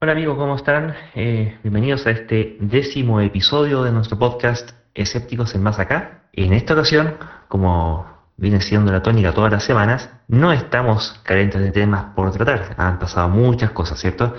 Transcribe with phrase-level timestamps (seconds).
[0.00, 0.94] Hola amigos, ¿cómo están?
[1.16, 6.22] Eh, bienvenidos a este décimo episodio de nuestro podcast Escépticos en Más Acá.
[6.32, 7.16] En esta ocasión,
[7.48, 8.06] como
[8.36, 12.76] viene siendo la tónica todas las semanas, no estamos carentes de temas por tratar.
[12.76, 14.36] Han pasado muchas cosas, ¿cierto?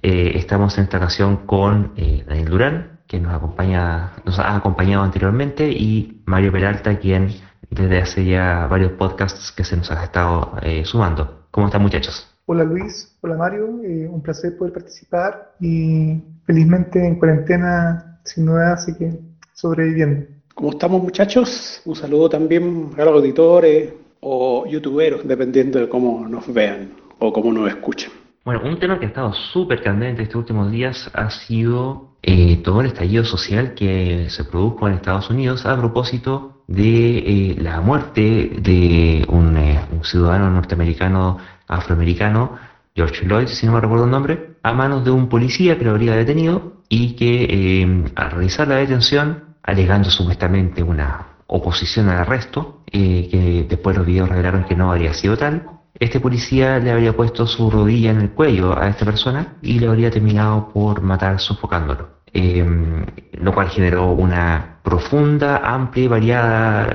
[0.00, 5.02] Eh, estamos en esta ocasión con eh, Daniel Durán, que nos acompaña, nos ha acompañado
[5.02, 7.34] anteriormente, y Mario Peralta, quien
[7.68, 10.54] desde hace ya varios podcasts que se nos ha estado
[10.84, 11.48] sumando.
[11.50, 12.29] ¿Cómo están muchachos?
[12.52, 18.72] Hola Luis, hola Mario, eh, un placer poder participar y felizmente en cuarentena sin novedad,
[18.72, 19.20] así que
[19.54, 20.26] sobreviviendo.
[20.56, 21.80] ¿Cómo estamos muchachos?
[21.84, 27.52] Un saludo también a los auditores o youtuberos, dependiendo de cómo nos vean o cómo
[27.52, 28.10] nos escuchen.
[28.44, 32.80] Bueno, un tema que ha estado súper candente estos últimos días ha sido eh, todo
[32.80, 38.20] el estallido social que se produjo en Estados Unidos a propósito de eh, la muerte
[38.60, 41.38] de un, un ciudadano norteamericano
[41.70, 42.58] afroamericano,
[42.94, 45.92] George Lloyd, si no me recuerdo el nombre, a manos de un policía que lo
[45.92, 52.82] habría detenido y que eh, al realizar la detención, alegando supuestamente una oposición al arresto,
[52.90, 57.16] eh, que después los videos revelaron que no habría sido tal, este policía le habría
[57.16, 61.40] puesto su rodilla en el cuello a esta persona y le habría terminado por matar
[61.40, 62.20] sofocándolo.
[62.32, 62.64] Eh,
[63.32, 66.88] lo cual generó una profunda, amplia y variada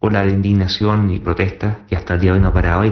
[0.00, 2.90] ola de indignación y protesta que hasta el día de hoy no ha parado y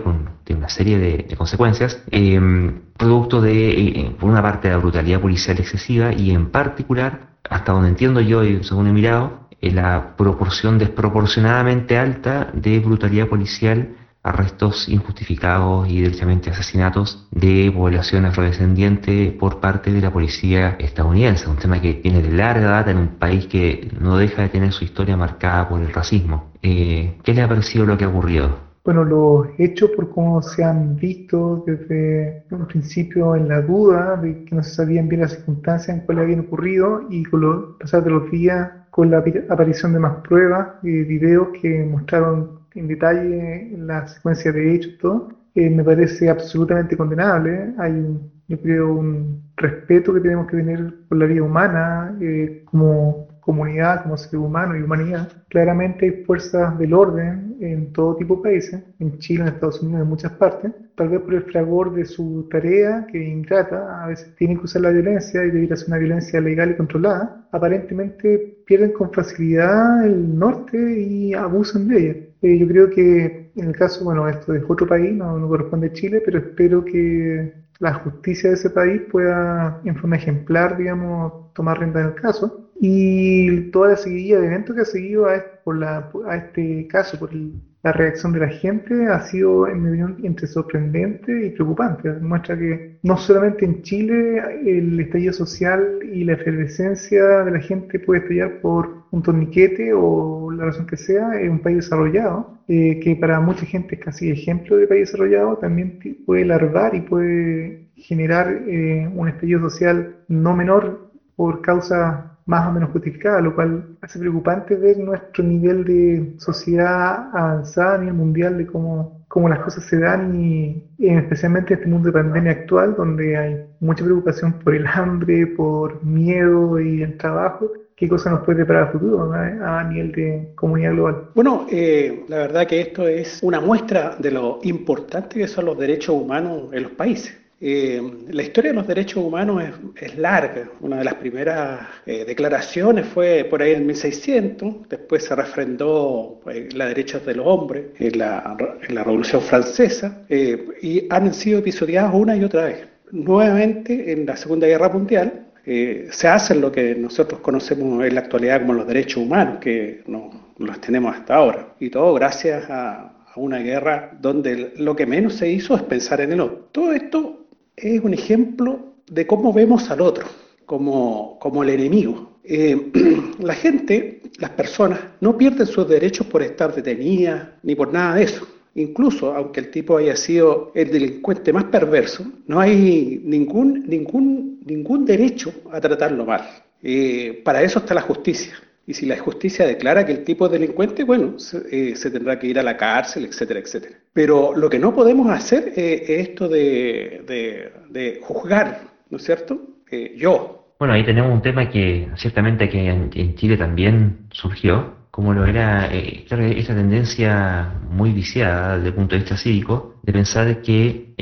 [0.50, 6.12] una serie de, consecuencias, em, producto de, eh, por una parte, la brutalidad policial excesiva
[6.12, 11.98] y en particular, hasta donde entiendo yo y según he mirado, eh, la proporción desproporcionadamente
[11.98, 20.00] alta de brutalidad policial arrestos injustificados y derechamente asesinatos de población afrodescendiente por parte de
[20.00, 24.16] la policía estadounidense, un tema que tiene de larga data en un país que no
[24.16, 26.52] deja de tener su historia marcada por el racismo.
[26.62, 28.71] Eh, ¿Qué le ha parecido lo que ha ocurrido?
[28.84, 34.36] Bueno, los hechos por cómo se han visto desde un principio en la duda de
[34.44, 38.02] que no se sabían bien las circunstancias en cuáles habían ocurrido y con lo pasar
[38.02, 43.68] de los días con la aparición de más pruebas, y videos que mostraron en detalle
[43.76, 47.72] la secuencia de hechos, todo, eh, me parece absolutamente condenable.
[47.78, 53.16] Hay, yo creo, un respeto que tenemos que tener por la vida humana eh, como
[53.40, 55.28] comunidad, como ser humano y humanidad.
[55.48, 60.02] Claramente hay fuerzas del orden en todo tipo de países, en Chile, en Estados Unidos,
[60.02, 64.34] en muchas partes, tal vez por el fragor de su tarea, que ingrata, a veces
[64.36, 68.92] tienen que usar la violencia y debiera ser una violencia legal y controlada, aparentemente pierden
[68.92, 72.16] con facilidad el norte y abusan de ella.
[72.42, 75.88] Eh, yo creo que en el caso, bueno, esto es otro país, no, no corresponde
[75.88, 81.52] a Chile, pero espero que la justicia de ese país pueda, en forma ejemplar, digamos,
[81.52, 85.36] tomar renta en el caso y toda la seguidilla de eventos que ha seguido a
[85.36, 89.82] este, por la, a este caso, por la reacción de la gente, ha sido, en
[89.82, 92.12] mi opinión, entre sorprendente y preocupante.
[92.20, 97.98] Muestra que no solamente en Chile el estallido social y la efervescencia de la gente
[97.98, 103.00] puede estallar por un torniquete o la razón que sea, en un país desarrollado, eh,
[103.00, 107.88] que para mucha gente es casi ejemplo de país desarrollado, también puede larvar y puede
[107.96, 113.96] generar eh, un estallido social no menor por causa más o menos justificada, lo cual
[114.00, 119.60] hace preocupante ver nuestro nivel de sociedad avanzada a nivel mundial de cómo, cómo las
[119.60, 124.54] cosas se dan y, especialmente en este mundo de pandemia actual donde hay mucha preocupación
[124.54, 127.70] por el hambre, por miedo y el trabajo.
[127.96, 131.28] ¿Qué cosa nos puede preparar el futuro a nivel de comunidad global?
[131.34, 135.78] Bueno, eh, la verdad que esto es una muestra de lo importante que son los
[135.78, 137.41] derechos humanos en los países.
[137.64, 139.62] Eh, la historia de los derechos humanos
[139.94, 140.68] es, larga.
[140.80, 146.74] Una de las primeras eh, declaraciones fue por ahí en 1600, después se refrendó pues,
[146.74, 148.56] la derechos de los hombres en la,
[148.88, 152.88] Revolución Francesa y han sido episodiadas una y otra vez.
[153.12, 158.62] Nuevamente en la Segunda Guerra Mundial se hacen lo que nosotros conocemos en la actualidad
[158.62, 161.74] como los derechos humanos, que no los tenemos hasta ahora.
[161.78, 166.32] Y todo gracias a, una guerra donde lo que menos se hizo es pensar en
[166.32, 166.68] el otro.
[166.70, 167.41] Todo esto
[167.76, 170.26] es un ejemplo de cómo vemos al otro,
[170.66, 172.38] como, como el enemigo.
[172.44, 172.90] Eh,
[173.40, 178.24] la gente, las personas, no pierden sus derechos por estar detenidas ni por nada de
[178.24, 178.46] eso.
[178.74, 185.04] Incluso, aunque el tipo haya sido el delincuente más perverso, no hay ningún, ningún, ningún
[185.04, 186.42] derecho a tratarlo mal.
[186.82, 188.54] Eh, para eso está la justicia.
[188.86, 192.48] Y si la justicia declara que el tipo es delincuente, bueno, se, eh, tendrá que
[192.48, 193.96] ir a la cárcel, etcétera, etcétera.
[194.12, 199.60] Pero lo que no podemos hacer eh, es esto de, juzgar, ¿no es cierto?
[199.90, 200.74] Eh, yo.
[200.80, 205.88] Bueno, ahí tenemos un tema que ciertamente que en, Chile también surgió, como lo era
[206.26, 211.14] claro, esta tendencia muy viciada desde el punto de vista cívico, de pensar que,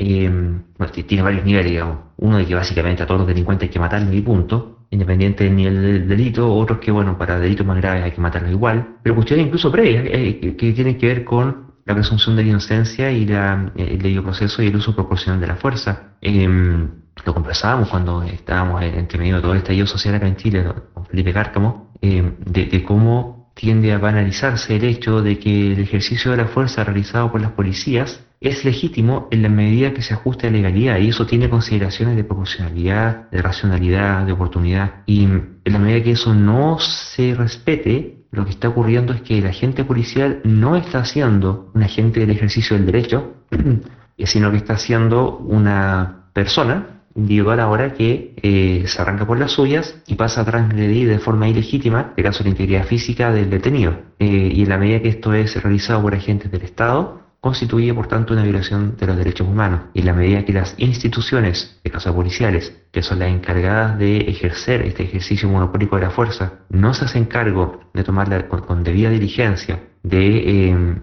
[0.77, 3.79] bueno, tiene varios niveles, digamos Uno de que básicamente a todos los delincuentes hay que
[3.79, 8.03] matarlos y punto, independiente del nivel del delito, otros que, bueno, para delitos más graves
[8.03, 11.95] hay que matarlos igual, pero cuestiones incluso previas eh, que, tienen que ver con la
[11.95, 15.55] presunción de la inocencia y la, el debido proceso y el uso proporcional de la
[15.55, 16.15] fuerza.
[16.21, 16.89] Em,
[17.25, 21.05] lo conversábamos cuando estábamos entre medio de todo el estallido social acá en Chile, con
[21.05, 26.37] Felipe Cárcamo, em, de, cómo tiende a banalizarse el hecho de que el ejercicio de
[26.37, 30.49] la fuerza realizado por las policías es legítimo en la medida que se ajuste a
[30.49, 35.79] la legalidad y eso tiene consideraciones de proporcionalidad, de racionalidad, de oportunidad y en la
[35.79, 40.41] medida que eso no se respete, lo que está ocurriendo es que el agente policial
[40.43, 43.33] no está haciendo un agente del ejercicio del derecho,
[44.23, 50.01] sino que está siendo una persona individual ahora que eh, se arranca por las suyas
[50.07, 53.95] y pasa a transgredir de forma ilegítima, el caso la integridad física del detenido.
[54.19, 58.07] Eh, y en la medida que esto es realizado por agentes del Estado, constituye por
[58.07, 61.89] tanto una violación de los derechos humanos y en la medida que las instituciones, de
[61.89, 66.93] casos policiales, que son las encargadas de ejercer este ejercicio monopólico de la fuerza, no
[66.93, 71.01] se hacen cargo de tomarla con, debida diligencia, de em,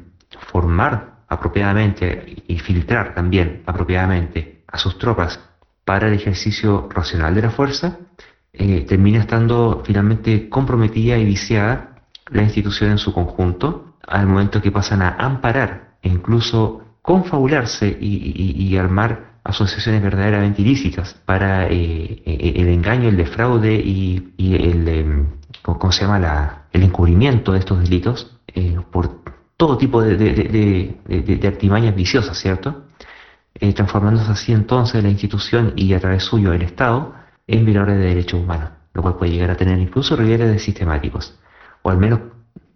[0.52, 5.40] formar apropiadamente y filtrar también apropiadamente a sus tropas
[5.88, 7.96] para el ejercicio racional de la fuerza,
[8.52, 14.70] eh, termina estando finalmente comprometida y viciada la institución en su conjunto al momento que
[14.70, 22.68] pasan a amparar e incluso confabularse y, armar asociaciones verdaderamente ilícitas para eh, eh, el
[22.68, 25.26] engaño, el defraude y, el, em,
[25.62, 26.18] ¿cómo se llama?
[26.18, 29.22] La, el encubrimiento de estos delitos eh, por
[29.56, 30.98] todo tipo de,
[31.46, 32.84] artimañas viciosas, ¿cierto?
[33.74, 37.14] Transformándose así entonces la institución y a través suyo el Estado
[37.46, 41.38] en violadores de derechos humanos, lo cual puede llegar a tener incluso rivales de sistemáticos,
[41.82, 42.20] o al menos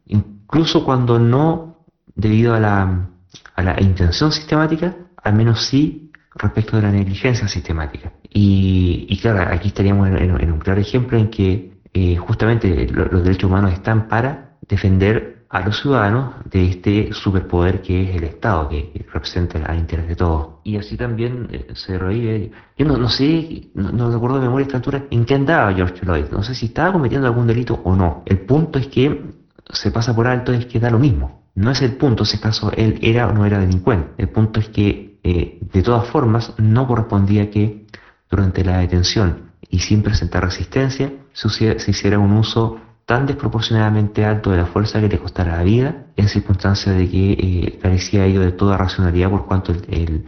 [0.06, 1.84] incluso cuando no
[2.14, 3.08] debido a la
[3.54, 8.12] a la intención sistemática, al menos sí respecto de la negligencia sistemática.
[8.30, 13.72] Y, claro, aquí estaríamos en, un claro ejemplo en que eh, justamente los derechos humanos
[13.72, 19.58] están para defender a los ciudadanos de este superpoder que es el Estado, que, representa
[19.58, 20.60] el interés de todos.
[20.64, 22.50] Y así también eh, se revive.
[22.78, 26.24] Yo no, sé, no, recuerdo de memoria esta altura en qué andaba George Floyd.
[26.32, 28.22] No sé si estaba cometiendo algún delito o no.
[28.24, 29.24] El punto es que
[29.70, 31.42] se pasa por alto, es que da lo mismo.
[31.54, 34.12] No es el punto si acaso él era o no era delincuente.
[34.16, 37.86] El punto es que, eh, de todas formas, no correspondía que
[38.30, 44.58] durante la detención y sin presentar resistencia se, hiciera un uso tan desproporcionadamente alto de
[44.58, 48.52] la fuerza que le costara la vida, en circunstancia de que eh, carecía ello de
[48.52, 50.24] toda racionalidad por cuanto el,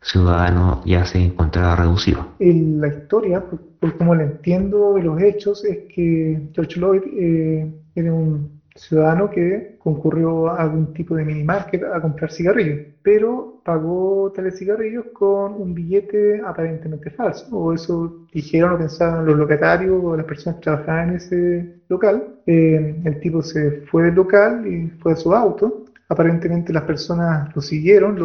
[0.00, 2.34] ciudadano ya se encontraba reducido.
[2.38, 3.42] En la historia,
[3.80, 9.28] por, como la entiendo de los hechos, es que George Lloyd eh, era un ciudadano
[9.28, 15.06] que concurrió a algún tipo de mini market a comprar cigarrillos, pero pagó tales cigarrillos
[15.12, 20.60] con un billete aparentemente falso, o eso dijeron o pensaban los locatarios o las personas
[20.60, 22.36] que trabajaban en ese local.
[22.46, 25.84] Eh, el tipo se fue del local y fue a su auto.
[26.08, 28.18] Aparentemente las personas lo siguieron,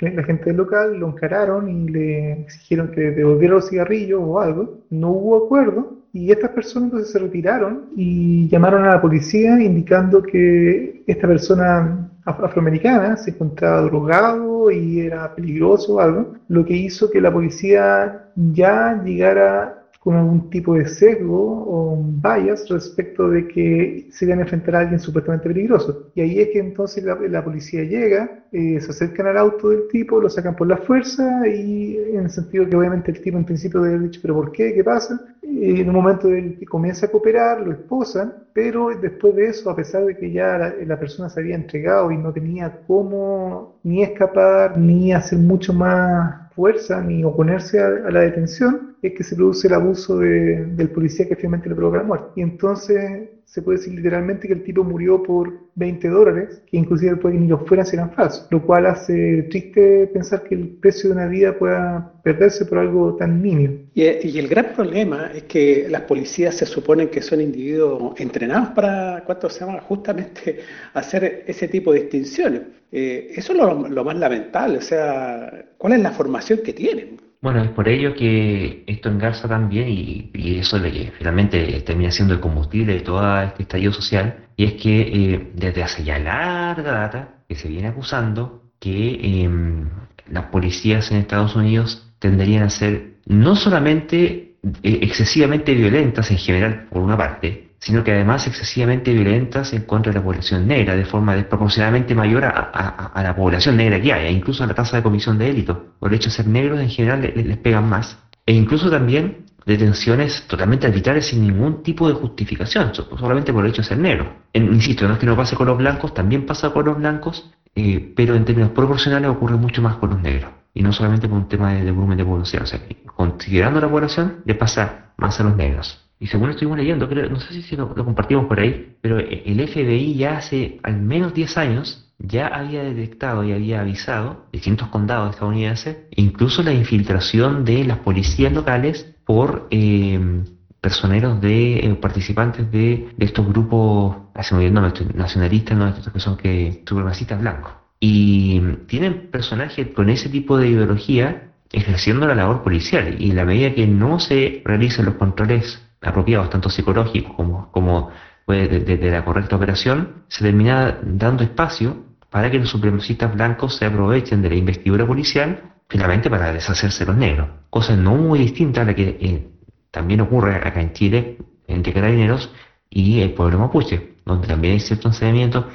[0.00, 4.80] la gente del local lo encararon y le exigieron que devolviera los cigarrillos o algo.
[4.90, 10.22] No hubo acuerdo y estas personas entonces se retiraron y llamaron a la policía indicando
[10.22, 17.10] que esta persona afroamericana se encontraba drogado y era peligroso o algo, lo que hizo
[17.10, 23.48] que la policía ya llegara con algún tipo de sesgo o un bias respecto de
[23.48, 26.10] que se iban a enfrentar a alguien supuestamente peligroso.
[26.14, 30.20] Y ahí es que entonces la, policía llega, eh, se acercan al auto del tipo,
[30.20, 33.82] lo sacan por la fuerza y en el sentido que obviamente el tipo en principio
[33.82, 34.72] debe haber dicho, pero ¿por qué?
[34.72, 35.20] ¿Qué pasa?
[35.42, 39.76] Y en un momento él comienza a cooperar, lo esposan, pero después de eso, a
[39.76, 44.02] pesar de que ya la, la persona se había entregado y no tenía cómo ni
[44.02, 49.68] escapar, ni hacer mucho más fuerza ni oponerse a, la detención, es que se produce
[49.68, 52.26] el abuso del policía que finalmente le provoca la muerte.
[52.34, 57.16] Y entonces se puede decir literalmente que el tipo murió por 20 dólares, que inclusive
[57.16, 61.08] puede que ni los fueran eran falsos, lo cual hace triste pensar que el precio
[61.08, 63.74] de una vida pueda perderse por algo tan mínimo.
[63.94, 69.22] Y, el gran problema es que las policías se suponen que son individuos entrenados para,
[69.24, 69.80] ¿cuánto se llama?
[69.80, 70.60] Justamente
[70.92, 72.62] hacer ese tipo de distinciones.
[72.92, 73.58] Eh, eso es
[73.90, 77.27] lo más lamentable, o sea, ¿cuál es la formación que tienen?
[77.40, 82.34] Bueno, es por ello que esto engarza también y, y eso que finalmente termina siendo
[82.34, 86.92] el combustible de todo este estallido social, y es que eh, desde hace ya larga
[86.92, 89.88] data que se viene acusando que em,
[90.28, 96.86] las policías en Estados Unidos tenderían a ser no solamente eh, excesivamente violentas en general,
[96.90, 101.04] por una parte, sino que además excesivamente violentas en contra de la población negra, de
[101.04, 105.02] forma desproporcionadamente mayor a, la población negra que hay, e incluso a la tasa de
[105.02, 105.78] comisión de delitos.
[105.98, 108.18] Por el hecho de ser negros en general les, pegan más.
[108.46, 113.82] e incluso también detenciones totalmente arbitrarias sin ningún tipo de justificación, solamente por el hecho
[113.82, 114.32] de ser negro.
[114.54, 118.12] insisto, no es que no pase con los blancos, también pasa con los blancos, eh,
[118.16, 120.50] pero en términos proporcionales ocurre mucho más con los negros.
[120.72, 122.80] Y no solamente por un tema de, volumen de población, o sea,
[123.14, 126.07] considerando la población, le pasa más a los negros.
[126.20, 130.14] Y según estuvimos leyendo, creo, no sé si lo, compartimos por ahí, pero el FBI
[130.14, 135.98] ya hace al menos 10 años ya había detectado y había avisado distintos condados estadounidenses,
[136.16, 140.42] incluso la infiltración de las policías locales por eh,
[140.80, 147.72] personeros de eh, participantes de, estos grupos nacionalistas, no, estos que son que supremacistas blancos.
[148.00, 153.44] Y tienen personajes con ese tipo de ideología ejerciendo la labor policial y en la
[153.44, 158.10] medida que no se realicen los controles apropiados, tanto psicológicos como, como
[158.46, 164.42] de, la correcta operación, se termina dando espacio para que los supremacistas blancos se aprovechen
[164.42, 167.48] de la investidura policial finalmente para deshacerse de los negros.
[167.70, 169.48] Cosa no muy distinta a la que eh,
[169.90, 172.50] también ocurre acá en Chile entre carabineros
[172.90, 175.68] y el pueblo mapuche, donde también hay cierto ensañamiento.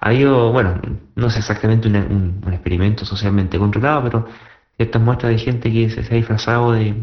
[0.00, 0.80] Ha habido, bueno,
[1.14, 4.26] no es exactamente un, experimento socialmente controlado, pero
[4.80, 6.94] ciertas muestras de gente que se, ha disfrazado de,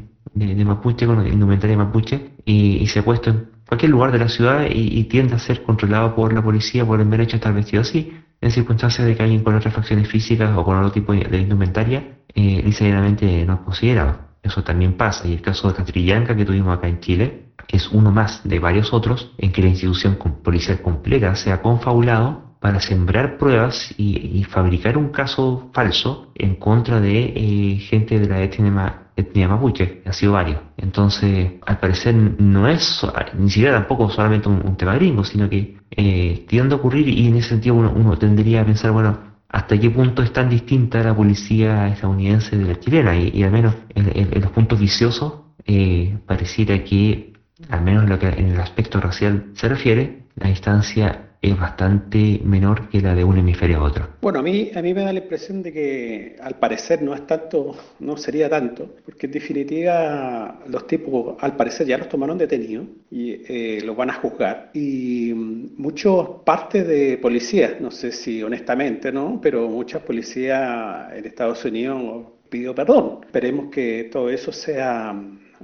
[0.66, 5.04] mapuche con indumentaria mapuche y, se ha puesto en cualquier lugar de la ciudad y,
[5.04, 8.18] tiende a ser controlado por la policía por el mero hecho de estar vestido así,
[8.42, 12.18] en circunstancias de que alguien con otras facciones físicas o con otro tipo de indumentaria
[12.34, 14.22] eh, necesariamente no es considerado.
[14.42, 18.12] Eso también pasa y el caso de Catrillanca que tuvimos acá en Chile es uno
[18.12, 23.38] más de varios otros en que la institución policial completa se ha confabulado para sembrar
[23.38, 29.48] pruebas y, fabricar un caso falso en contra de eh, gente de la etnia, etnia
[29.48, 30.60] mapuche, ha sido varios.
[30.78, 33.06] Entonces, al parecer no es
[33.38, 37.36] ni siquiera tampoco solamente un, tema gringo, sino que eh, tiende a ocurrir y en
[37.36, 39.18] ese sentido uno, tendría a pensar, bueno,
[39.50, 43.76] hasta qué punto es tan distinta la policía estadounidense de la chilena y, al menos
[43.96, 45.34] en, los puntos viciosos
[45.66, 47.34] eh, pareciera que
[47.70, 52.42] al menos en lo que en el aspecto racial se refiere la distancia es bastante
[52.44, 54.08] menor que la de un hemisferio a otro.
[54.22, 57.26] Bueno, a mí, a mí me da la impresión de que al parecer no es
[57.28, 62.88] tanto, no sería tanto, porque en definitiva los tipos al parecer ya los tomaron detenidos
[63.12, 64.72] y eh, los van a juzgar.
[64.74, 69.40] Y muchos partes de policías, no sé si honestamente, ¿no?
[69.42, 73.20] Pero muchas policías en Estados Unidos pidió perdón.
[73.26, 75.16] Esperemos que todo eso sea,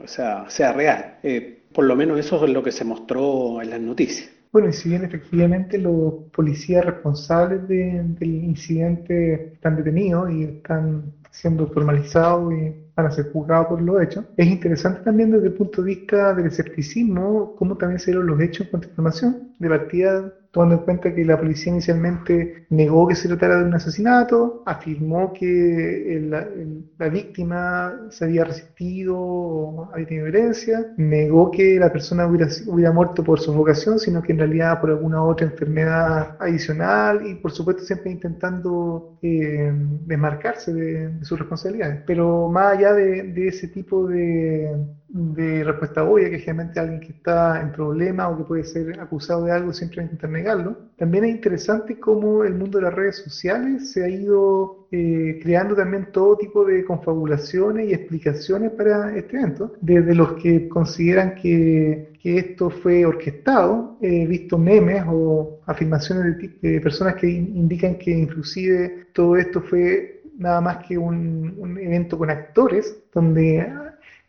[0.01, 1.17] o sea, sea real.
[1.23, 4.29] Eh, por lo menos eso es lo que se mostró en las noticias.
[4.53, 11.67] Bueno, y si bien efectivamente los policías responsables del incidente están detenidos y están siendo
[11.67, 15.81] formalizados y van a ser juzgados por los hechos, es interesante también desde el punto
[15.81, 19.53] de vista del escepticismo cómo también se dieron los hechos con información.
[19.57, 23.73] De partida tomando en cuenta que la policía inicialmente negó que se tratara de un
[23.73, 26.29] asesinato, afirmó que
[26.99, 32.91] la víctima se había resistido o había tenido violencia, negó que la persona hubiera, hubiera
[32.91, 37.81] muerto por sofocación, sino que en realidad por alguna otra enfermedad adicional y por supuesto
[37.81, 39.73] siempre intentando eh,
[40.05, 42.03] desmarcarse de, sus responsabilidades.
[42.05, 44.69] Pero más allá de ese tipo de
[45.13, 49.45] de respuesta obvia, que generalmente alguien que está en problema o que puede ser acusado
[49.45, 50.75] de algo siempre va negarlo.
[50.97, 55.75] También es interesante cómo el mundo de las redes sociales se ha ido eh, creando
[55.75, 59.73] también todo tipo de confabulaciones y explicaciones para este evento.
[59.81, 66.81] Desde los que consideran que, que esto fue orquestado, he visto memes o afirmaciones de,
[66.81, 72.97] personas que indican que inclusive todo esto fue nada más que un evento con actores,
[73.13, 73.63] donde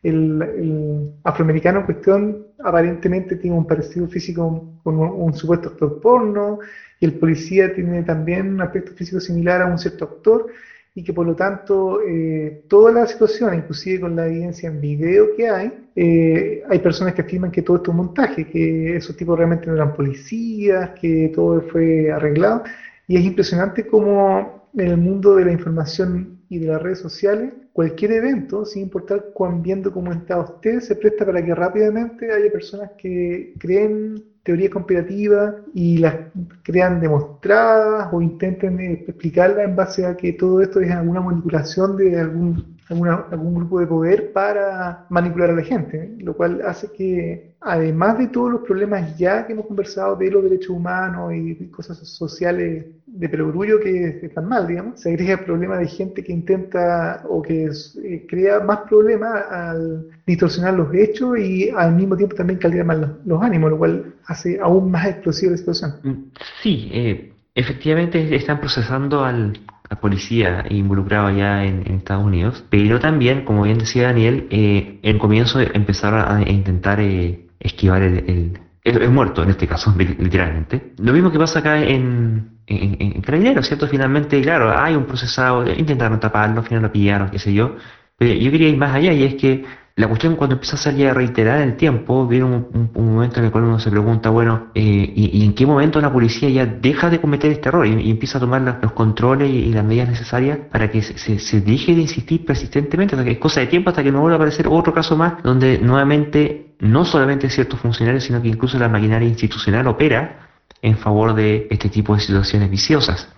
[0.05, 6.59] el, afroamericano en cuestión aparentemente tiene un parecido físico con un, supuesto actor porno
[7.01, 10.47] y el policía tiene también un aspecto físico similar a un cierto actor
[10.95, 15.35] y que por lo tanto eh, toda la situación, inclusive con la evidencia en video
[15.37, 19.17] que hay, eh, hay personas que afirman que todo esto es un montaje, que esos
[19.17, 22.63] tipos realmente no eran policías, que todo fue arreglado.
[23.09, 27.53] Y es impresionante cómo en el mundo de la información y de las redes sociales
[27.75, 32.93] cualquier evento, sin importar cuán bien documentado usted, se presta para que rápidamente haya personas
[32.97, 36.15] que creen teorías conspirativas y las
[36.63, 41.97] crean demostradas o intenten eh, explicarlas en base a que todo esto es alguna manipulación
[41.97, 47.57] de algún, algún grupo de poder para manipular a la gente, lo cual hace que,
[47.61, 51.99] además de todos los problemas ya que hemos conversado de los derechos humanos y cosas
[51.99, 57.23] sociales de perogrullo que están mal, digamos, se agrega el problema de gente que intenta
[57.29, 62.59] o que eh, crea más problemas al distorsionar los hechos y al mismo tiempo también
[62.59, 65.93] caldear más los, ánimos, lo cual hace aún más explosiva la situación.
[66.03, 66.13] Mm,
[66.61, 69.59] sí, eh, efectivamente están procesando al,
[70.01, 75.61] policía involucrado ya en, Estados Unidos, pero también, como bien decía Daniel, eh, en comienzo
[75.61, 80.95] empezaron a, intentar eh, esquivar el, el, muerto, en este caso, literalmente.
[80.99, 83.87] Lo mismo que pasa acá en, en, en ¿cierto?
[83.87, 87.77] Finalmente, claro, hay un procesado, intentaron taparlo, al final lo pillaron, qué sé yo,
[88.17, 89.65] pero yo quería ir más allá y es que
[89.97, 93.53] la cuestión cuando empieza a salir a reiterar el tiempo, viene un, momento en el
[93.53, 97.21] cual uno se pregunta, bueno, eh, y, en qué momento la policía ya deja de
[97.21, 101.01] cometer este error y, empieza a tomar los controles y, las medidas necesarias para que
[101.01, 104.39] se, se, deje de insistir persistentemente, es cosa de tiempo hasta que no vuelva a
[104.39, 109.29] aparecer otro caso más donde nuevamente no solamente ciertos funcionarios, sino que incluso la maquinaria
[109.29, 110.54] institucional opera
[110.85, 113.29] en favor de este tipo de situaciones viciosas.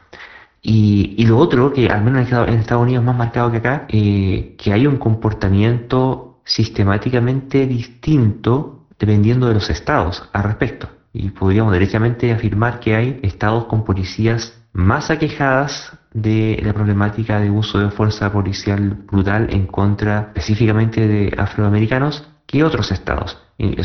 [0.60, 4.72] Y, lo otro, que al menos en Estados Unidos más marcado que acá, eh, que
[4.72, 10.88] hay un comportamiento sistemáticamente distinto dependiendo de los estados al respecto.
[11.12, 17.50] Y podríamos derechamente afirmar que hay estados con policías más aquejadas de la problemática de
[17.50, 23.38] uso de fuerza policial brutal en contra específicamente de afroamericanos que otros estados.
[23.58, 23.76] Y,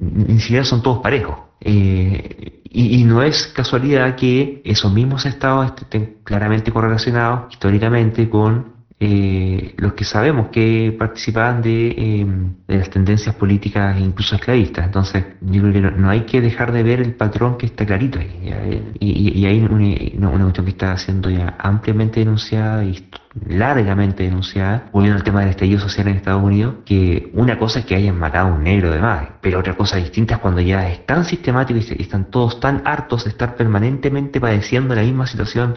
[0.00, 1.36] ni siquiera son todos parejos.
[1.60, 8.78] Eh, y, y, no es casualidad que esos mismos estados estén claramente correlacionados históricamente con
[9.00, 12.26] eh, los que sabemos que participaban de, eh,
[12.66, 14.86] de, las tendencias políticas incluso esclavistas.
[14.86, 18.18] Entonces, yo creo que no, hay que dejar de ver el patrón que está clarito
[18.18, 18.92] ahí.
[18.98, 23.08] Y, hay una, una, cuestión que está siendo ya ampliamente denunciada y
[23.46, 27.86] largamente denunciada, volviendo al tema del estallido social en Estados Unidos, que una cosa es
[27.86, 30.88] que hayan matado a un negro de más, pero otra cosa distinta es cuando ya
[30.88, 35.76] es tan sistemático y están todos tan hartos de estar permanentemente padeciendo la misma situación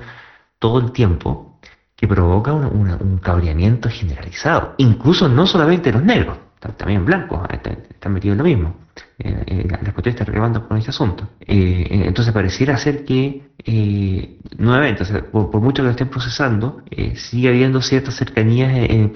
[0.59, 1.59] todo el tiempo,
[1.95, 4.73] que provoca un cabreamiento generalizado.
[4.77, 6.37] Incluso no solamente los negros,
[6.77, 8.75] también blancos están, metidos en lo mismo.
[9.23, 11.29] Eh, eh, las protestas reclamando con este asunto.
[11.41, 13.43] Eh, entonces pareciera ser que,
[14.57, 16.81] nuevamente, por, mucho que lo estén procesando,
[17.13, 18.73] sigue habiendo ciertas cercanías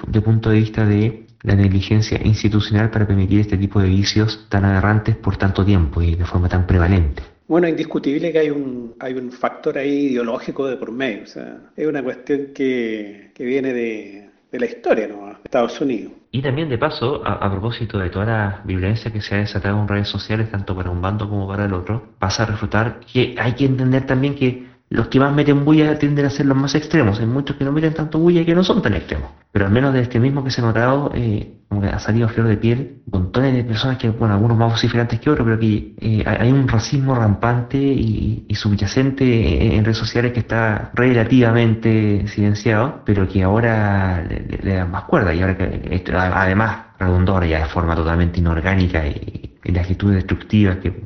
[0.07, 4.65] de punto de vista de la negligencia institucional para permitir este tipo de vicios tan
[4.65, 7.23] aberrantes por tanto tiempo y de forma tan prevalente.
[7.47, 11.23] Bueno, indiscutible que hay un, hay un factor ahí ideológico de por medio.
[11.23, 15.35] O sea, es una cuestión que, que viene de, de la historia, ¿no?
[15.43, 16.13] Estados Unidos.
[16.31, 19.87] Y también de paso, a, propósito de toda la violencia que se ha desatado en
[19.87, 23.53] redes sociales, tanto para un bando como para el otro, pasa a refutar que hay
[23.53, 27.19] que entender también que los que más meten bulla tienden a ser los más extremos.
[27.19, 29.31] Hay muchos que no meten tanto bulla y que no son tan extremos.
[29.51, 31.57] Pero al menos de este mismo que se ha notado, eh,
[31.91, 35.29] ha salido a flor de piel, montones de personas que, bueno, algunos más vociferantes que
[35.29, 40.91] otros, pero que eh, hay un racismo rampante y, subyacente en, redes sociales que está
[40.93, 45.33] relativamente silenciado, pero que ahora le, dan más cuerda.
[45.33, 50.79] Y ahora que, además, redundó ya de forma totalmente inorgánica y, y la actitud destructiva
[50.79, 51.05] que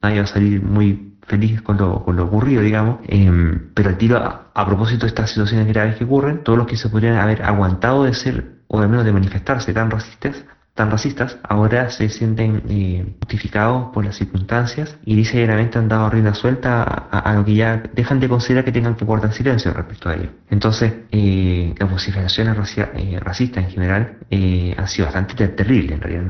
[0.00, 3.96] nadie va a salir muy feliz con lo, con lo ocurrido, digamos, em, pero al
[3.96, 7.42] tiro, a, propósito de estas situaciones graves que ocurren, todos los que se podrían haber
[7.44, 10.44] aguantado de ser, o al menos de manifestarse tan racistas,
[10.80, 16.32] tan racistas, ahora se sienten eh, justificados por las circunstancias y dice han dado rienda
[16.32, 20.14] suelta a, lo que ya dejan de considerar que tengan que guardar silencio respecto a
[20.14, 20.30] ello.
[20.48, 26.22] Entonces, eh, las vociferaciones eh, racistas en general eh, han sido bastante terribles, en realidad.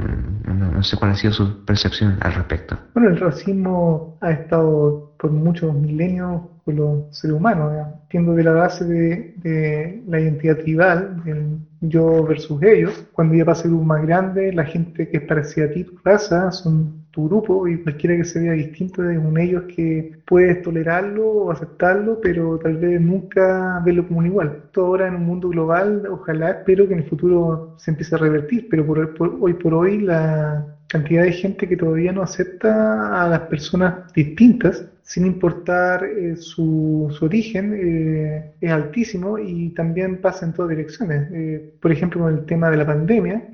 [0.46, 2.76] No, sé cuál ha sido su percepción al respecto.
[2.92, 7.72] Bueno, el racismo ha estado por muchos milenios con los seres humanos,
[8.04, 13.06] entiendo de la base de, la identidad tribal, del yo versus ellos.
[13.12, 15.96] Cuando ya pasa el grupo más grande, la gente que es parecida a ti, tu
[16.04, 20.62] raza, son tu grupo y cualquiera que se vea distinto es un ellos que puedes
[20.62, 24.62] tolerarlo o aceptarlo, pero tal vez nunca verlo como un igual.
[24.72, 28.18] Todo ahora en un mundo global, ojalá espero que en el futuro se empiece a
[28.18, 33.28] revertir, pero por, hoy por hoy la cantidad de gente que todavía no acepta a
[33.28, 40.46] las personas distintas sin importar eh, su, su, origen, eh, es altísimo y también pasa
[40.46, 41.28] en todas direcciones.
[41.32, 43.48] Eh, por ejemplo, con el tema de la pandemia,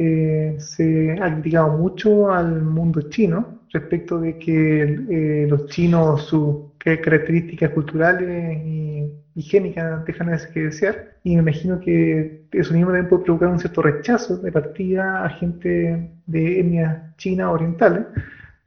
[0.59, 8.59] se ha criticado mucho al mundo chino respecto de que los chinos, sus características culturales
[8.65, 11.17] y higiénicas dejan de que desear.
[11.25, 15.29] Y me imagino que eso mismo también puede provocar un cierto rechazo de partida a
[15.31, 18.07] gente de etnia china orientales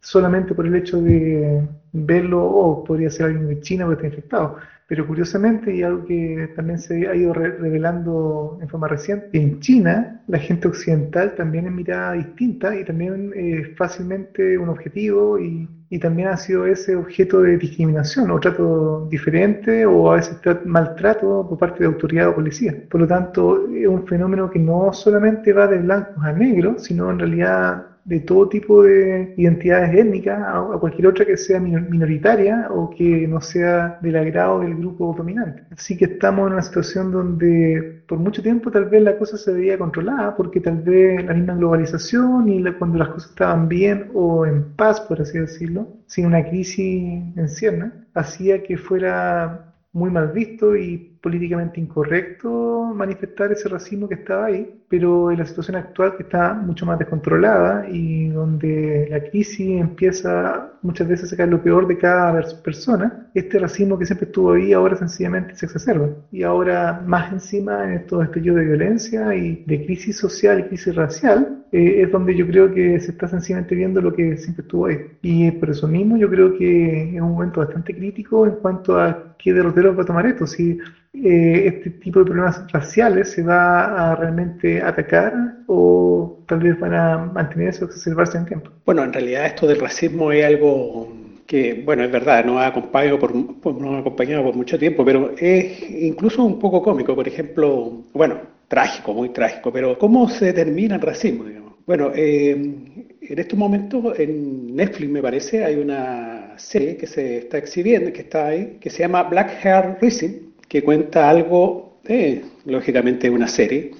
[0.01, 4.57] solamente por el hecho de verlo, o podría ser alguien de China que está infectado.
[4.89, 10.19] Pero curiosamente, y algo que también se ha ido revelando en forma reciente, en China
[10.27, 15.99] la gente occidental también es mirada distinta y también es fácilmente un objetivo y, y,
[15.99, 21.59] también ha sido ese objeto de discriminación o trato diferente o a veces maltrato por
[21.59, 22.75] parte de autoridad o policía.
[22.89, 27.11] Por lo tanto, es un fenómeno que no solamente va de blancos a negros, sino
[27.11, 32.89] en realidad de todo tipo de identidades étnicas a, cualquier otra que sea minoritaria o
[32.89, 35.63] que no sea del agrado del grupo dominante.
[35.71, 39.53] Así que estamos en una situación donde por mucho tiempo tal vez la cosa se
[39.53, 44.43] veía controlada, porque tal vez la misma globalización y cuando las cosas estaban bien o
[44.43, 50.75] en paz, por así decirlo, sin una crisis encierna, hacía que fuera muy mal visto
[50.75, 56.23] y políticamente incorrecto manifestar ese racismo que estaba ahí, pero en la situación actual que
[56.23, 61.87] está mucho más descontrolada y donde la crisis empieza muchas veces a sacar lo peor
[61.87, 66.09] de cada persona, este racismo que siempre estuvo ahí ahora sencillamente se exacerba.
[66.31, 70.95] Y ahora más encima en estos estallidos de violencia y de crisis social y crisis
[70.95, 74.87] racial, eh, es donde yo creo que se está sencillamente viendo lo que siempre estuvo
[74.87, 74.97] ahí.
[75.21, 79.35] Y por eso mismo yo creo que es un momento bastante crítico en cuanto a
[79.37, 80.47] qué derrotero va a tomar esto.
[80.47, 80.79] Si
[81.13, 85.33] eh, este tipo de problemas raciales se va a realmente atacar
[85.67, 88.71] o tal vez van a mantenerse o exacerbarse en tiempo.
[88.85, 91.11] Bueno, en realidad esto del racismo es algo
[91.47, 95.33] que, bueno, es verdad, nos ha acompañado por, nos ha acompañado por mucho tiempo, pero
[95.35, 100.95] es incluso un poco cómico, por ejemplo, bueno, trágico, muy trágico, pero ¿cómo se determina
[100.95, 101.45] el racismo?
[101.45, 101.73] Digamos?
[101.87, 107.57] Bueno, eh, en estos momentos en Netflix, me parece, hay una serie que se está
[107.57, 113.29] exhibiendo, que está ahí, que se llama Black Hair Rising, que cuenta algo, eh, lógicamente
[113.29, 113.91] una serie,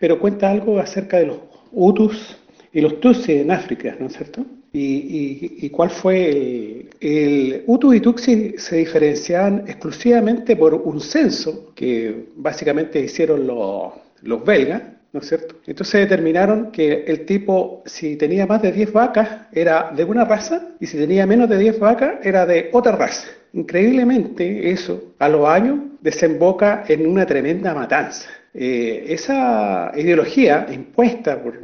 [0.00, 1.38] pero cuenta algo acerca de los
[1.70, 2.36] Hutus
[2.72, 4.44] y los Tutsi en África, ¿no es cierto?
[4.72, 12.26] Y, cuál fue el, el Hutu y Tutsi se diferenciaban exclusivamente por un censo que
[12.34, 14.82] básicamente hicieron los, los belgas,
[15.14, 15.54] ¿no es cierto?
[15.64, 20.70] Entonces determinaron que el tipo, si tenía más de 10 vacas, era de una raza,
[20.80, 23.28] y si tenía menos de 10 vacas, era de otra raza.
[23.52, 28.28] Increíblemente, eso, a los años, desemboca en una tremenda matanza.
[28.52, 31.60] Eh, esa ideología impuesta por,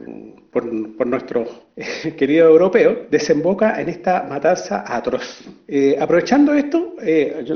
[0.53, 1.49] por, nuestros
[2.17, 5.43] queridos europeos desemboca en esta matanza atroz.
[5.67, 7.55] Eh, aprovechando esto, eh, yo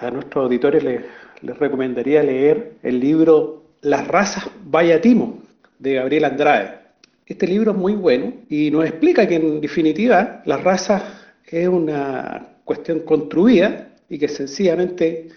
[0.00, 1.00] a nuestros auditores les,
[1.42, 5.38] les recomendaría leer el libro Las razas Vayatimo
[5.78, 6.78] de Gabriel Andrade.
[7.26, 11.02] Este libro es muy bueno y nos explica que en definitiva la raza
[11.46, 15.28] es una cuestión construida y que sencillamente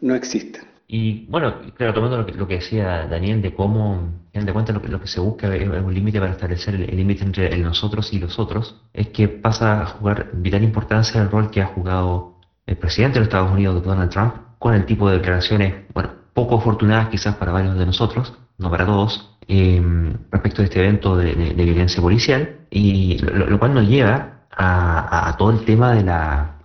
[0.00, 0.60] no existe.
[0.88, 5.00] Y bueno, claro, tomando lo que, decía Daniel de cómo, de cuenta, lo que, lo
[5.00, 8.82] que se busca es un límite para establecer el límite entre nosotros y los otros,
[8.92, 13.20] es que pasa a jugar vital importancia el rol que ha jugado el presidente de
[13.20, 17.50] los Estados Unidos, Donald Trump, con el tipo de declaraciones, bueno, poco afortunadas quizás para
[17.50, 19.82] varios de nosotros, no para todos, eh,
[20.30, 25.64] respecto de este evento de, violencia policial, y lo cual nos lleva a, todo el
[25.64, 26.58] tema de la...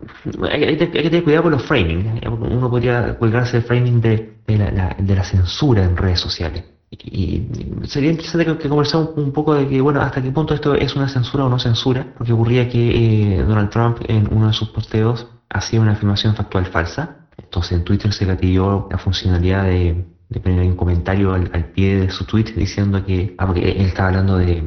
[0.52, 2.20] Hay, que tener cuidado con los framing.
[2.22, 2.30] ¿eh?
[2.30, 6.64] Uno podría colgarse el framing de, la, de la censura en redes sociales.
[6.92, 7.48] Y,
[7.86, 11.08] sería interesante que, conversar un, poco de que, bueno, hasta qué punto esto es una
[11.08, 15.28] censura o no censura, porque ocurría que eh, Donald Trump en uno de sus posteos
[15.50, 17.28] hacía una afirmación factual falsa.
[17.44, 20.06] Entonces en Twitter se gatilló la funcionalidad de,
[20.42, 24.38] poner un comentario al, pie de su tweet diciendo que, ah, porque él estaba hablando
[24.38, 24.64] de,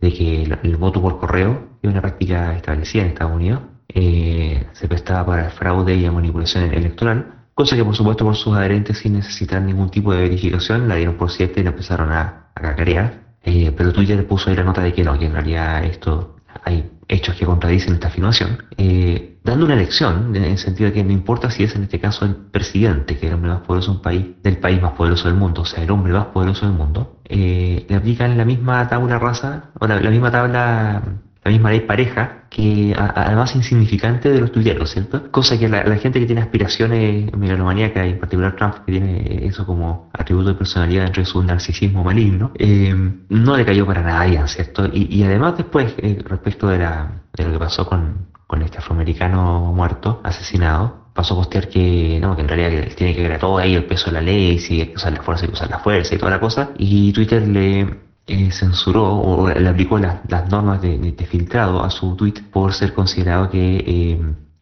[0.00, 4.86] de que el voto por correo es una práctica establecida en Estados Unidos, eh, se
[4.86, 8.98] prestaba para el fraude y la manipulación electoral, cosa que por supuesto por sus adherentes
[8.98, 12.60] sin necesitar ningún tipo de verificación la dieron por cierta y la empezaron a, a
[12.60, 16.36] cacarear, eh, pero Twitter puso ahí la nota de que no, que en realidad esto
[16.64, 21.04] hay hechos que contradicen esta afirmación, eh, dando una lección en el sentido de que
[21.04, 23.92] no importa si es en este caso el presidente, que es el hombre más poderoso
[23.92, 26.74] del país, del país más poderoso del mundo, o sea, el hombre más poderoso del
[26.74, 31.02] mundo, eh, le aplican la misma tabla raza, o la misma tabla
[31.50, 35.30] la misma ley pareja, que además insignificante de los tuiteros, ¿cierto?
[35.30, 39.66] Cosa que la, gente que tiene aspiraciones megalomaníacas, y en particular Trump, que tiene eso
[39.66, 42.94] como atributo de personalidad entre su narcisismo maligno, eh,
[43.28, 44.88] no le cayó para nada ¿cierto?
[44.92, 49.72] Y, además después, eh, respecto de, la, de lo que pasó con, con este afroamericano
[49.74, 53.74] muerto, asesinado, pasó a postear que no, que en realidad tiene que ver todo ahí
[53.74, 55.78] el peso de la ley, si hay que usar la fuerza, hay que usar la
[55.78, 60.80] fuerza y toda la cosa, y Twitter le eh, censuró o le aplicó las, normas
[60.80, 64.20] de, filtrado a su tweet por ser considerado que, eh,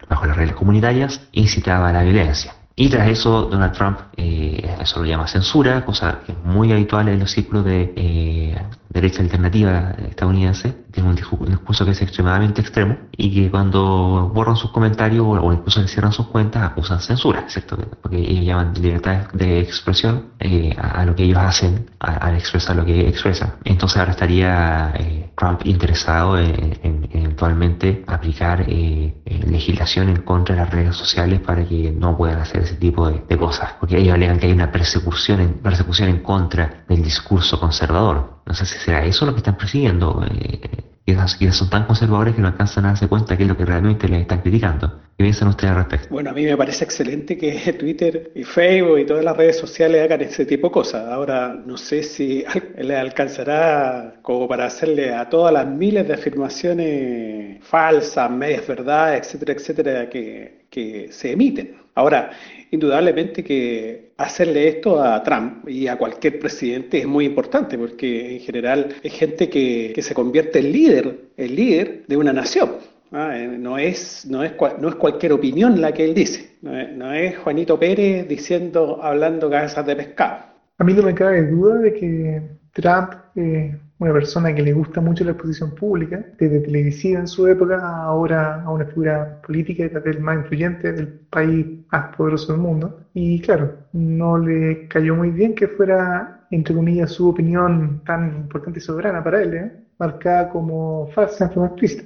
[0.09, 2.55] bajo las reglas comunitarias, incitaba a la violencia.
[2.81, 7.09] Y tras eso, Donald Trump, eh, eso lo llama censura, cosa que es muy habitual
[7.09, 8.57] en los círculos de eh,
[8.89, 10.77] derecha alternativa estadounidense.
[10.91, 15.81] Tiene un discurso que es extremadamente extremo y que cuando borran sus comentarios o incluso
[15.81, 17.77] le cierran sus cuentas acusan censura, ¿cierto?
[18.03, 22.85] Porque ellos llaman libertad de expresión eh, a, lo que ellos hacen al expresar lo
[22.85, 23.55] que expresan.
[23.65, 29.15] Entonces ahora estaría eh, Trump interesado en, en, eventualmente aplicar eh,
[29.47, 33.39] legislación en contra de las redes sociales para que no puedan hacer ese tipo de,
[33.39, 38.38] cosas, porque ellos alegan que hay una persecución persecución en contra del discurso conservador.
[38.49, 40.25] No sé si será eso lo que están persiguiendo.
[40.25, 40.61] Eh,
[41.39, 44.09] que son tan conservadores que no alcanzan a darse cuenta que es lo que realmente
[44.09, 45.01] les están criticando.
[45.17, 46.09] ¿Qué piensan ustedes al respecto?
[46.11, 50.03] Bueno, a mí me parece excelente que Twitter y Facebook y todas las redes sociales
[50.03, 51.09] hagan ese tipo de cosas.
[51.09, 52.45] Ahora, no sé si
[52.79, 59.53] le alcanzará como para hacerle a todas las miles de afirmaciones falsas, medias verdades, etcétera,
[59.55, 61.77] etcétera, que, que se emiten.
[61.95, 62.31] Ahora,
[62.71, 68.41] indudablemente que hacerle esto a Trump y a cualquier presidente es muy importante porque en
[68.41, 72.73] general es gente que, se convierte en líder, el líder de una nación.
[73.13, 73.33] ¿ah?
[73.35, 77.39] Eh, no, es, no, es, no es cualquier opinión la que él dice, no es,
[77.39, 80.45] Juanito Pérez diciendo, hablando cabezas de pescado.
[80.79, 85.01] A mí no me cabe duda de que Trump eh, una persona que le gusta
[85.01, 89.91] mucho la exposición pública, desde televisiva en su época, ahora a una figura política y
[89.91, 93.07] tal más influyente del país más poderoso del mundo.
[93.15, 98.79] Y claro, no le cayó muy bien que fuera, entre comillas, su opinión tan importante
[98.79, 99.73] y soberana para él, ¿eh?
[99.99, 102.05] marcada como falsa en forma explícita.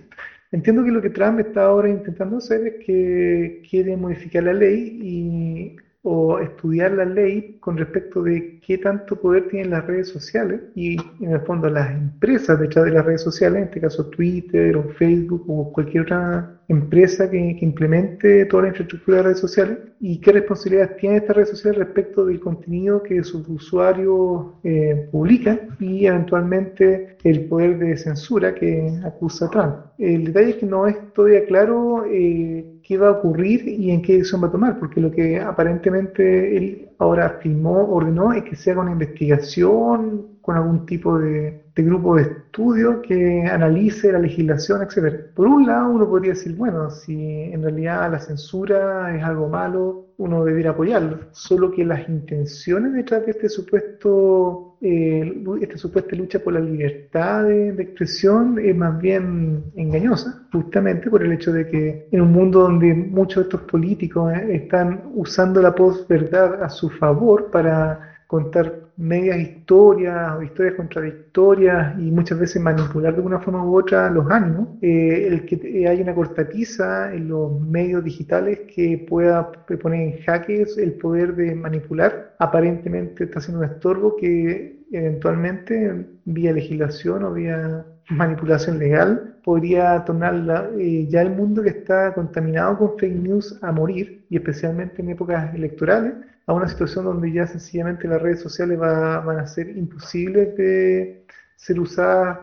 [0.50, 4.98] Entiendo que lo que Trump está ahora intentando hacer es que quiere modificar la ley
[5.02, 10.60] y o estudiar la ley con respecto de qué tanto poder tienen las redes sociales
[10.74, 14.76] y en el fondo las empresas detrás de las redes sociales, en este caso Twitter
[14.76, 20.20] o Facebook o cualquier otra empresa que, implemente toda la infraestructura de redes sociales y
[20.20, 26.06] qué responsabilidades tiene esta red social respecto del contenido que sus usuarios eh, publican y
[26.06, 29.76] eventualmente el poder de censura que acusa Trump.
[29.98, 34.02] El detalle es que no es todavía claro eh, qué va a ocurrir y en
[34.02, 38.56] qué decisión va a tomar, porque lo que aparentemente él ahora afirmó, ordenó, es que
[38.56, 44.82] se haga una investigación con algún tipo de, grupo de estudio que analice la legislación,
[44.82, 45.32] etc.
[45.34, 50.08] Por un lado, uno podría decir, bueno, si en realidad la censura es algo malo,
[50.18, 51.18] uno debería apoyarlo.
[51.30, 57.44] Solo que las intenciones detrás de este supuesto, eh, esta supuesta lucha por la libertad
[57.44, 62.62] de, expresión es más bien engañosa, justamente por el hecho de que en un mundo
[62.62, 68.88] donde muchos de estos políticos eh, están usando la posverdad a su favor para contar
[68.96, 74.24] medias historias o historias contradictorias y muchas veces manipular de una forma u otra los
[74.30, 80.22] ánimos, eh, el que haya una cortapisa en los medios digitales que pueda poner en
[80.22, 87.34] jaque el poder de manipular, aparentemente está siendo un estorbo que eventualmente vía legislación o
[87.34, 93.58] vía manipulación legal podría tornar eh, ya el mundo que está contaminado con fake news
[93.60, 96.14] a morir y especialmente en épocas electorales
[96.46, 101.24] a una situación donde ya sencillamente las redes sociales van a ser imposibles de
[101.56, 102.38] ser usadas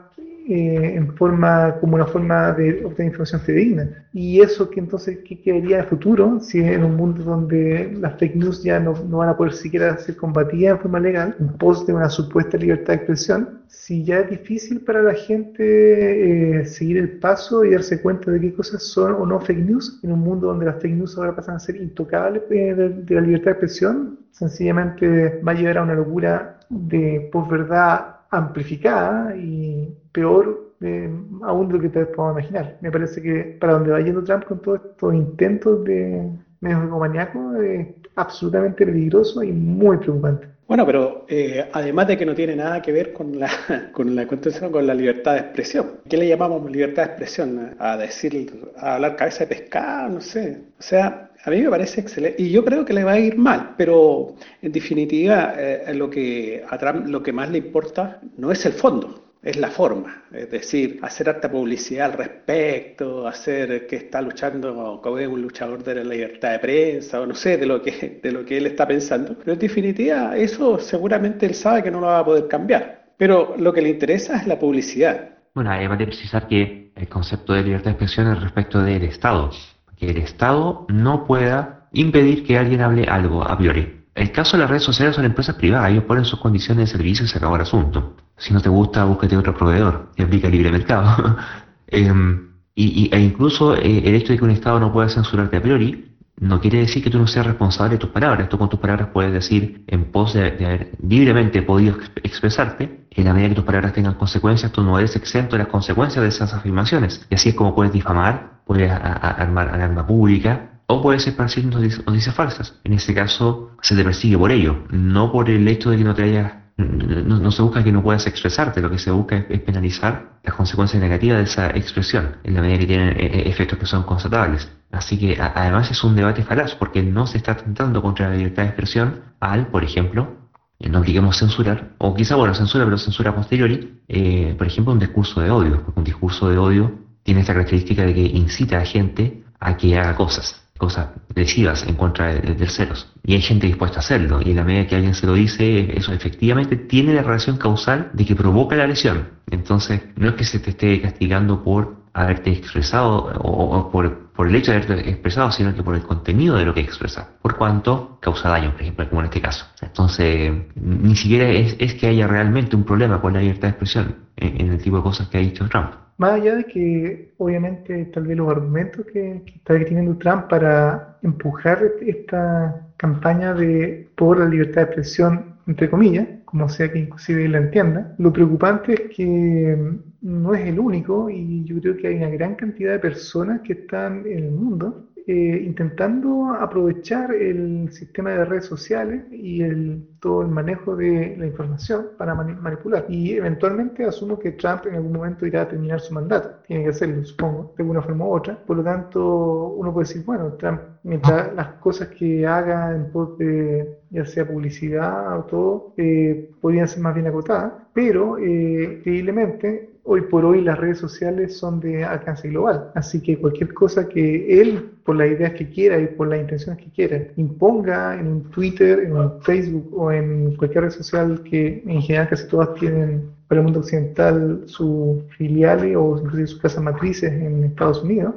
[0.51, 4.07] eh, en forma, como una forma de obtener información fidedigna.
[4.12, 8.35] Y eso que entonces, ¿qué quedaría de futuro si en un mundo donde las fake
[8.35, 11.85] news ya no, no van a poder siquiera ser combatidas en forma legal, en pos
[11.85, 13.59] de una supuesta libertad de expresión?
[13.67, 18.41] Si ya es difícil para la gente eh, seguir el paso y darse cuenta de
[18.41, 21.35] qué cosas son o no fake news, en un mundo donde las fake news ahora
[21.35, 25.83] pasan a ser intocables eh, de, la libertad de expresión, sencillamente va a llegar a
[25.83, 31.10] una locura de posverdad amplificada y peor eh,
[31.44, 32.78] aún de lo que te podemos imaginar.
[32.82, 36.30] Me parece que para donde va yendo Trump con todos estos intentos de
[36.62, 37.88] medio egomaniaco es
[38.19, 40.47] absolutamente peligroso y muy preocupante.
[40.67, 43.49] Bueno, pero eh, además de que no tiene nada que ver con la,
[43.91, 46.01] con la con la libertad de expresión.
[46.08, 47.75] ¿Qué le llamamos libertad de expresión?
[47.79, 50.62] A decir, a hablar cabeza de pescado, no sé.
[50.77, 53.38] O sea, a mí me parece excelente y yo creo que le va a ir
[53.38, 58.51] mal, pero en definitiva eh, lo, que a Trump lo que más le importa no
[58.51, 63.95] es el fondo, es la forma, es decir, hacer harta publicidad al respecto, hacer que
[63.95, 67.82] está luchando como un luchador de la libertad de prensa o no sé de lo
[67.82, 71.91] que de lo que él está pensando, pero en definitiva eso seguramente él sabe que
[71.91, 75.30] no lo va a poder cambiar, pero lo que le interesa es la publicidad.
[75.56, 79.52] Bueno, además de precisar que el concepto de libertad de expresión es respecto del Estado,
[79.95, 84.04] que el Estado no pueda impedir que alguien hable algo a priori.
[84.15, 87.23] El caso de las redes sociales son empresas privadas, ellos ponen sus condiciones de servicio
[87.23, 88.17] y se acabó el asunto.
[88.39, 91.38] Si no te gusta, búsquete otro proveedor y aplica libre mercado.
[91.91, 95.62] Em, y, e incluso eh, el hecho de que un Estado no pueda censurarte a
[95.62, 98.47] priori no quiere decir que tú no seas responsable de tus palabras.
[98.47, 103.34] Tú con tus palabras puedes decir, en pos de, haber libremente podido expresarte, en la
[103.34, 106.54] medida que tus palabras tengan consecuencias, tú no eres exento de las consecuencias de esas
[106.54, 107.25] afirmaciones.
[107.30, 112.80] Y así es como puedes difamar, puedes armar alarma pública, o puedes esparcir noticias falsas.
[112.84, 116.15] En este caso, se te persigue por ello, no por el hecho de que no
[116.15, 120.39] te hayas no, se busca que no puedas expresarte, lo que se busca es, penalizar
[120.44, 123.86] las consecuencias negativas de esa expresión, en la medida que tienen eh, eh, efectos que
[123.86, 124.72] son constatables.
[124.92, 128.63] Así que además es un debate falaz, porque no se está atentando contra la libertad
[128.63, 130.38] de expresión al, por ejemplo,
[130.80, 135.42] no apliquemos censurar, o quizá, bueno, censura, pero censura posteriori, eh, por ejemplo, un discurso
[135.42, 136.92] de odio, porque un discurso de odio
[137.24, 141.96] tiene esta característica de que incita a gente a que haga cosas, cosas lesivas en
[141.96, 143.13] contra de, terceros.
[143.24, 145.96] Y hay gente dispuesta a hacerlo, y en la medida que alguien se lo dice,
[145.96, 149.30] eso efectivamente tiene la relación causal de que provoca la lesión.
[149.52, 154.72] Entonces, no es que se te esté castigando por haberte expresado o, por, el hecho
[154.72, 158.50] de haberte expresado, sino que por el contenido de lo que expresa, por cuanto causa
[158.50, 159.65] daño, por ejemplo, como en este caso.
[159.82, 164.69] Entonces, ni siquiera es, que haya realmente un problema con la libertad de expresión en,
[164.72, 165.91] el tipo de cosas que ha dicho Trump.
[166.17, 171.17] Más allá de que, obviamente, tal vez los argumentos que, que está teniendo Trump para
[171.22, 177.47] empujar esta campaña de por la libertad de expresión, entre comillas, como sea que inclusive
[177.47, 179.77] la entienda, lo preocupante es que
[180.21, 183.73] no es el único y yo creo que hay una gran cantidad de personas que
[183.73, 190.42] están en el mundo eh, intentando aprovechar el sistema de redes sociales y el, todo
[190.42, 193.06] el manejo de la información para manipular.
[193.08, 196.50] Y eventualmente asumo que Trump en algún momento irá a terminar su mandato.
[196.65, 198.58] Tiene que hacerlo, supongo, de una forma u otra.
[198.65, 203.38] Por lo tanto, uno puede decir, bueno, Trump, mientras las cosas que haga en pos
[203.38, 209.88] de ya sea publicidad o todo, eh, podrían ser más bien acotadas, pero eh, increíblemente
[210.12, 212.89] hoy por hoy las redes sociales son de alcance global.
[212.95, 216.84] Así que cualquier cosa que él, por las ideas que quiera y por las intenciones
[216.84, 221.84] que quiera, imponga en un Twitter, en un Facebook o en cualquier red social que
[221.86, 226.84] en general casi todas tienen para el mundo occidental sus filiales o inclusive sus casas
[226.84, 228.34] matrices en Estados Unidos,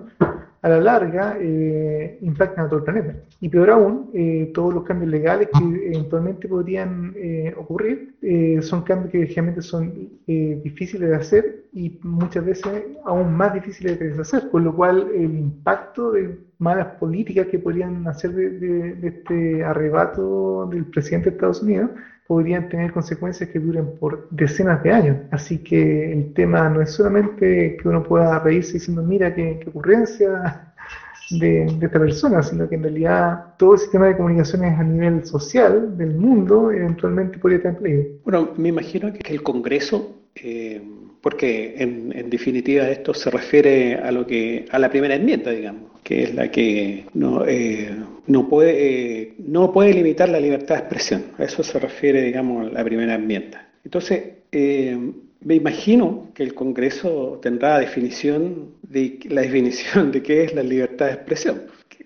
[0.62, 3.16] a la larga eh, impactan a todo el planeta.
[3.40, 8.82] Y peor aún, eh, todos los cambios legales que eventualmente podrían eh, ocurrir eh, son
[8.82, 14.48] cambios que generalmente son difíciles de hacer y muchas veces aún más difíciles de deshacer,
[14.50, 18.50] con lo cual el impacto de malas políticas que podrían hacer de,
[18.94, 21.90] de este arrebato del presidente de Estados Unidos
[22.26, 25.16] podrían tener consecuencias que duren por decenas de años.
[25.30, 30.72] Así que el tema no es solamente que uno pueda reírse diciendo, mira qué, ocurrencia
[31.30, 35.96] de, esta persona, sino que en realidad todo el sistema de comunicaciones a nivel social
[35.98, 38.04] del mundo eventualmente podría estar en peligro.
[38.24, 40.18] Bueno, me imagino que el Congreso...
[40.34, 40.80] Eh,
[41.20, 46.24] porque en, definitiva esto se refiere a lo que a la primera enmienda, digamos, que
[46.24, 47.90] es la que no, eh,
[48.26, 51.24] no puede eh, no puede limitar la libertad de expresión.
[51.38, 53.68] A eso se refiere, digamos, la primera enmienda.
[53.84, 54.96] Entonces, eh,
[55.40, 61.06] me imagino que el Congreso tendrá definición de la definición de qué es la libertad
[61.06, 61.62] de expresión.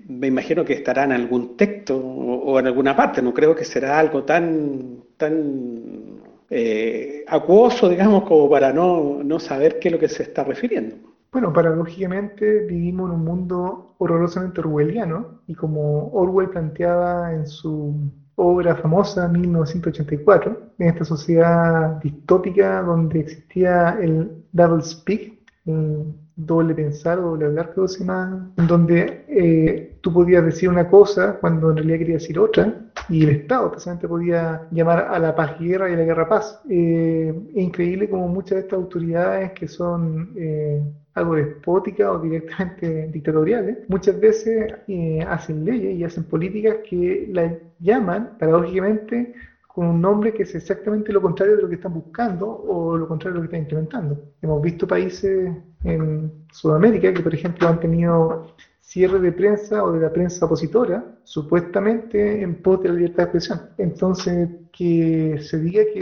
[0.09, 3.21] Me imagino que estará en algún texto o, en alguna parte.
[3.23, 9.79] No creo que será algo tan tan eh, acuoso, digamos, como para no, no saber
[9.79, 10.97] qué es lo que se está refiriendo.
[11.33, 17.95] Bueno, paradójicamente vivimos en un mundo horrorosamente orwelliano y como Orwell planteaba en su
[18.37, 25.33] obra famosa 1984, en esta sociedad distópica donde existía el double speak,
[25.65, 30.89] el doble pensar o doble hablar, que se llama, donde eh, tú podías decir una
[30.89, 32.73] cosa cuando en realidad querías decir otra,
[33.09, 36.61] y el Estado precisamente podía llamar a la paz guerra y a la guerra paz.
[36.71, 40.81] Eh, es increíble como muchas de estas autoridades que son eh,
[41.15, 47.55] algo despóticas o directamente dictatoriales, muchas veces eh, hacen leyes y hacen políticas que las
[47.81, 49.35] llaman, paradójicamente,
[49.67, 53.09] con un nombre que es exactamente lo contrario de lo que están buscando o lo
[53.09, 54.23] contrario de lo que están implementando.
[54.41, 58.55] Hemos visto países en Sudamérica que, por ejemplo, han tenido
[58.87, 63.23] cierre de prensa o de la prensa opositora, supuestamente en pos de la libertad de
[63.25, 63.61] expresión.
[63.79, 66.01] Entonces, que se diga que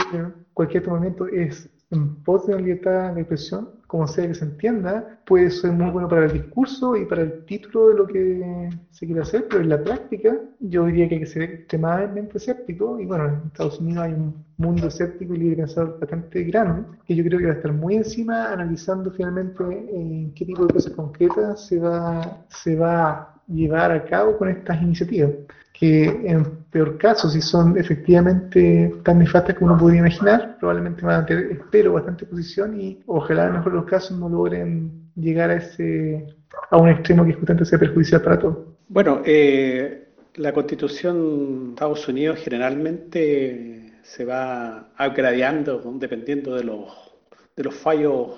[0.53, 5.19] cualquier momento es en pos de la libertad de expresión, como sea que se entienda,
[5.25, 9.05] puede ser muy bueno para el discurso y para el título de lo que se
[9.05, 12.99] quiere hacer, pero en la práctica yo diría que hay que ser extremadamente escéptico.
[12.99, 17.15] Y bueno, en Estados Unidos hay un mundo escéptico y libre pensador bastante grande que
[17.15, 20.93] yo creo que va a estar muy encima analizando finalmente en qué tipo de cosas
[20.93, 25.31] concretas se va, se va a llevar a cabo con estas iniciativas
[25.79, 31.21] que en peor caso, si son efectivamente tan nefastas como uno podría imaginar, probablemente van
[31.21, 35.55] a tener, espero, bastante posición y ojalá en mejor los casos no logren llegar a
[35.55, 36.25] ese
[36.71, 38.57] a un extremo que justamente sea perjudicial para todos.
[38.87, 46.89] Bueno, eh, la constitución de Estados Unidos generalmente se va upgradeando dependiendo de los,
[47.55, 48.29] de los fallos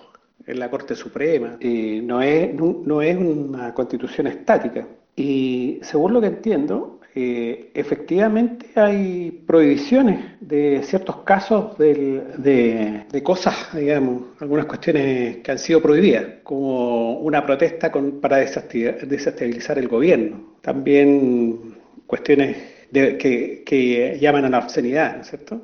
[0.46, 1.58] en la Corte Suprema.
[1.60, 4.88] y no, es, no es una constitución estática.
[5.16, 14.22] Y según lo que entiendo, eh, efectivamente hay prohibiciones de ciertos casos de, cosas, digamos,
[14.40, 17.92] algunas cuestiones que han sido prohibidas, como una protesta
[18.22, 20.58] para desestabilizar el gobierno.
[20.62, 22.56] También cuestiones
[22.94, 25.60] que, llaman a la obscenidad, ¿no es cierto?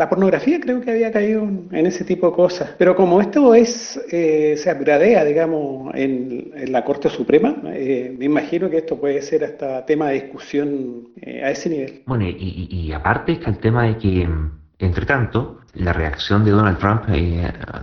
[0.00, 4.00] La pornografía creo que había caído en ese tipo de cosas, pero como esto es
[4.10, 9.44] eh, se agradea, digamos, en, la Corte Suprema, eh, me imagino que esto puede ser
[9.44, 12.02] hasta tema de discusión eh, a ese nivel.
[12.06, 14.26] Bueno, y, y aparte está el tema de que,
[14.78, 17.02] entre tanto, la reacción de Donald Trump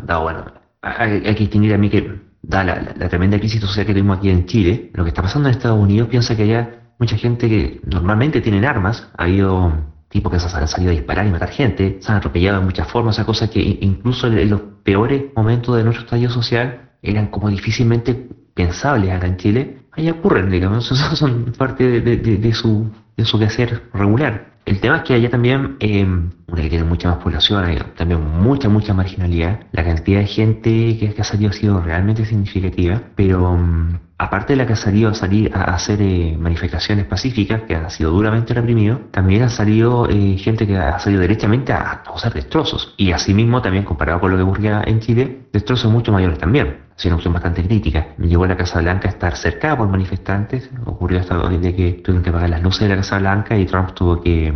[0.04, 0.46] da, bueno,
[0.82, 4.48] hay, que distinguir a mí que da la, tremenda crisis social que tuvimos aquí en
[4.48, 8.42] Chile, lo que está pasando en Estados Unidos piensa que haya mucha gente que normalmente
[8.42, 12.12] tienen armas, ha habido tipos que se han salido a disparar y matar gente, se
[12.12, 16.06] han atropellado de muchas formas, esa cosa que incluso en los peores momentos de nuestro
[16.06, 20.86] estadio social eran como difícilmente pensables acá en Chile, ahí ocurren, digamos,
[21.16, 24.57] son parte de, de su, de su quehacer regular.
[24.68, 28.22] El tema es que allá también, eh, una que tiene mucha más población, hay también
[28.22, 29.62] mucha, mucha marginalidad.
[29.72, 34.58] La cantidad de gente que, ha salido ha sido realmente significativa, pero mm, aparte de
[34.58, 38.54] la que ha salido a salir a hacer eh, manifestaciones pacíficas, que han sido duramente
[38.54, 42.94] reprimidos, también ha salido eh, gente que ha salido directamente a causar destrozos.
[42.98, 47.12] Y asimismo, también comparado con lo que ocurría en Chile, destrozos mucho mayores también sido
[47.12, 48.08] una opción bastante crítica.
[48.18, 50.70] Llegó a la Casa Blanca a estar cercada por manifestantes.
[50.86, 53.92] Ocurrió hasta de que tuvieron que apagar las luces de la Casa Blanca y Trump
[53.94, 54.52] tuvo que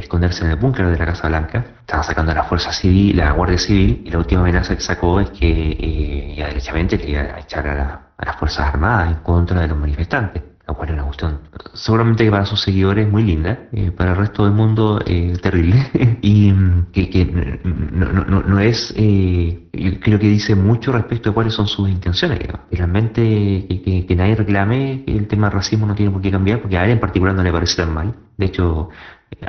[0.00, 1.64] esconderse en el búnker de la Casa Blanca.
[1.80, 5.20] Estaba sacando a la Fuerza Civil, la Guardia Civil, y la última amenaza que sacó
[5.20, 9.68] es que eh, ya derechamente quería echar a, a las Fuerzas Armadas en contra de
[9.68, 11.40] los manifestantes lo cual es una cuestión
[11.74, 15.90] seguramente que para sus seguidores muy linda, eh, para el resto del mundo eh, terrible,
[16.22, 19.68] y mm, que, no, no, no, es, eh,
[20.00, 22.38] creo que dice mucho respecto a cuáles son sus intenciones.
[22.70, 23.20] Realmente
[23.68, 26.78] que, que, nadie reclame que el tema del racismo no tiene por qué cambiar, porque
[26.78, 28.14] a él en particular no le parece tan mal.
[28.36, 28.88] De hecho,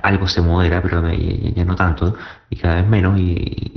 [0.04, 2.16] algo se modera, pero ya, no tanto,
[2.50, 3.72] y cada vez menos, y,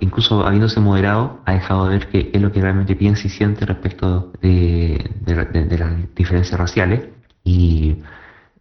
[0.00, 3.66] incluso habiéndose moderado, ha dejado de ver qué es lo que realmente piensa y siente
[3.66, 7.08] respecto de, las diferencias raciales,
[7.44, 7.96] y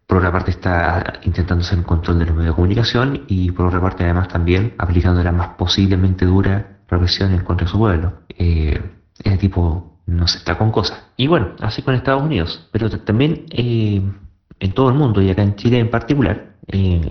[0.08, 3.68] por otra parte está intentando hacer un control de los medios de comunicación, y por
[3.68, 8.14] otra parte además también aplicando la más posiblemente dura represión en contra de su pueblo.
[8.38, 8.82] Eh,
[9.24, 11.06] ese tipo no se está con cosas.
[11.16, 14.02] Y bueno, así con Estados Unidos, pero también eh,
[14.62, 17.02] en todo el mundo, y acá en Chile en particular, eh,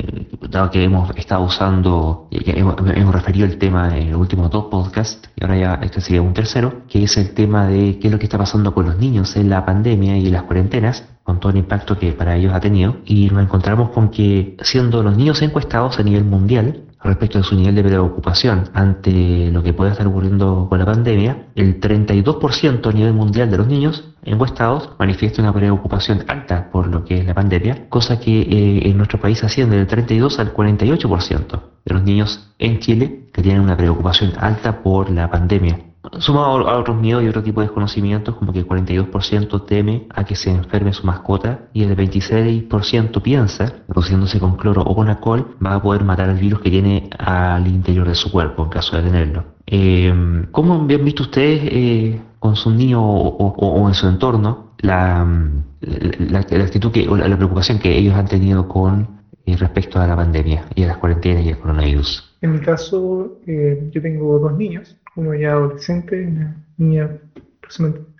[0.49, 5.29] dado que hemos estado usando, hemos, hemos, referido el tema en los últimos dos podcasts,
[5.37, 8.19] y ahora ya este sería un tercero, que es el tema de qué es lo
[8.19, 11.59] que está pasando con los niños en la pandemia y las cuarentenas, con todo el
[11.59, 15.99] impacto que para ellos ha tenido, y nos encontramos con que siendo los niños encuestados
[15.99, 20.67] a nivel mundial, respecto de su nivel de preocupación ante lo que puede estar ocurriendo
[20.69, 26.25] con la pandemia, el 32% a nivel mundial de los niños encuestados manifiesta una preocupación
[26.29, 29.87] alta por lo que es la pandemia, cosa que eh, en nuestro país asciende del
[29.87, 35.31] 32 al 48% de los niños en Chile que tienen una preocupación alta por la
[35.31, 35.90] pandemia.
[36.19, 40.25] Sumado a otros miedos y otro tipo de desconocimientos, como que el 42% teme a
[40.25, 45.57] que se enferme su mascota y el 26% piensa, produciéndose con cloro o con alcohol,
[45.65, 48.97] va a poder matar el virus que tiene al interior de su cuerpo en caso
[48.97, 49.45] de tenerlo.
[49.67, 55.27] Eh, ¿Cómo han visto ustedes eh, con su niño o, en su entorno la,
[55.81, 60.17] la, actitud que, o la, preocupación que ellos han tenido con eh, respecto a la
[60.17, 62.37] pandemia y a las cuarentenas y al coronavirus?
[62.41, 67.11] En mi caso, yo tengo dos niños uno ya adolescente, una niña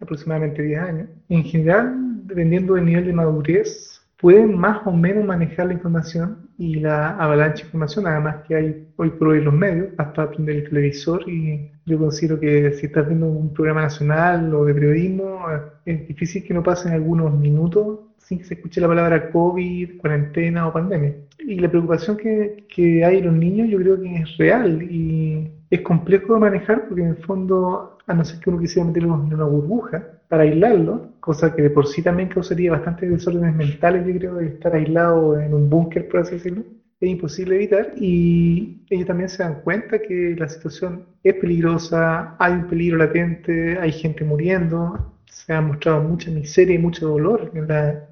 [0.01, 1.09] aproximadamente 10 años.
[1.29, 6.75] En general, dependiendo del nivel de madurez, pueden más o menos manejar la información y
[6.77, 10.69] la avalancha de información, además que hay hoy por hoy los medios, hasta aprender el
[10.69, 15.47] televisor y yo considero que si estás viendo un programa nacional o de periodismo,
[15.87, 20.69] es difícil que no pasen algunos minutos sin que se escuche la palabra COVID, cuarentena
[20.69, 21.15] o pandemia.
[21.39, 25.51] Y la preocupación que, que hay en los niños yo creo que es real y
[25.71, 29.15] es complejo de manejar porque en el fondo, a no ser que uno quisiera meterlo
[29.15, 34.07] en una burbuja para aislarlo, cosa que de por sí también causaría bastantes desórdenes mentales,
[34.07, 36.65] yo creo, de estar aislado en un búnker, por así decirlo,
[37.01, 37.93] es imposible evitar.
[37.97, 43.79] Y ellos también se dan cuenta que la situación es peligrosa, hay un peligro latente,
[43.79, 45.10] hay gente muriendo,
[45.53, 47.67] ha mostrado mucha miseria y mucho dolor en,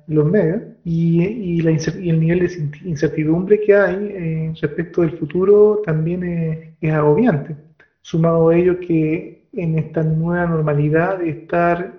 [0.07, 5.13] los medios y, y, la y, el nivel de incertidumbre que hay eh, respecto del
[5.19, 7.57] futuro también es, agobiante.
[8.01, 11.95] Sumado a ello que en esta nueva normalidad de estar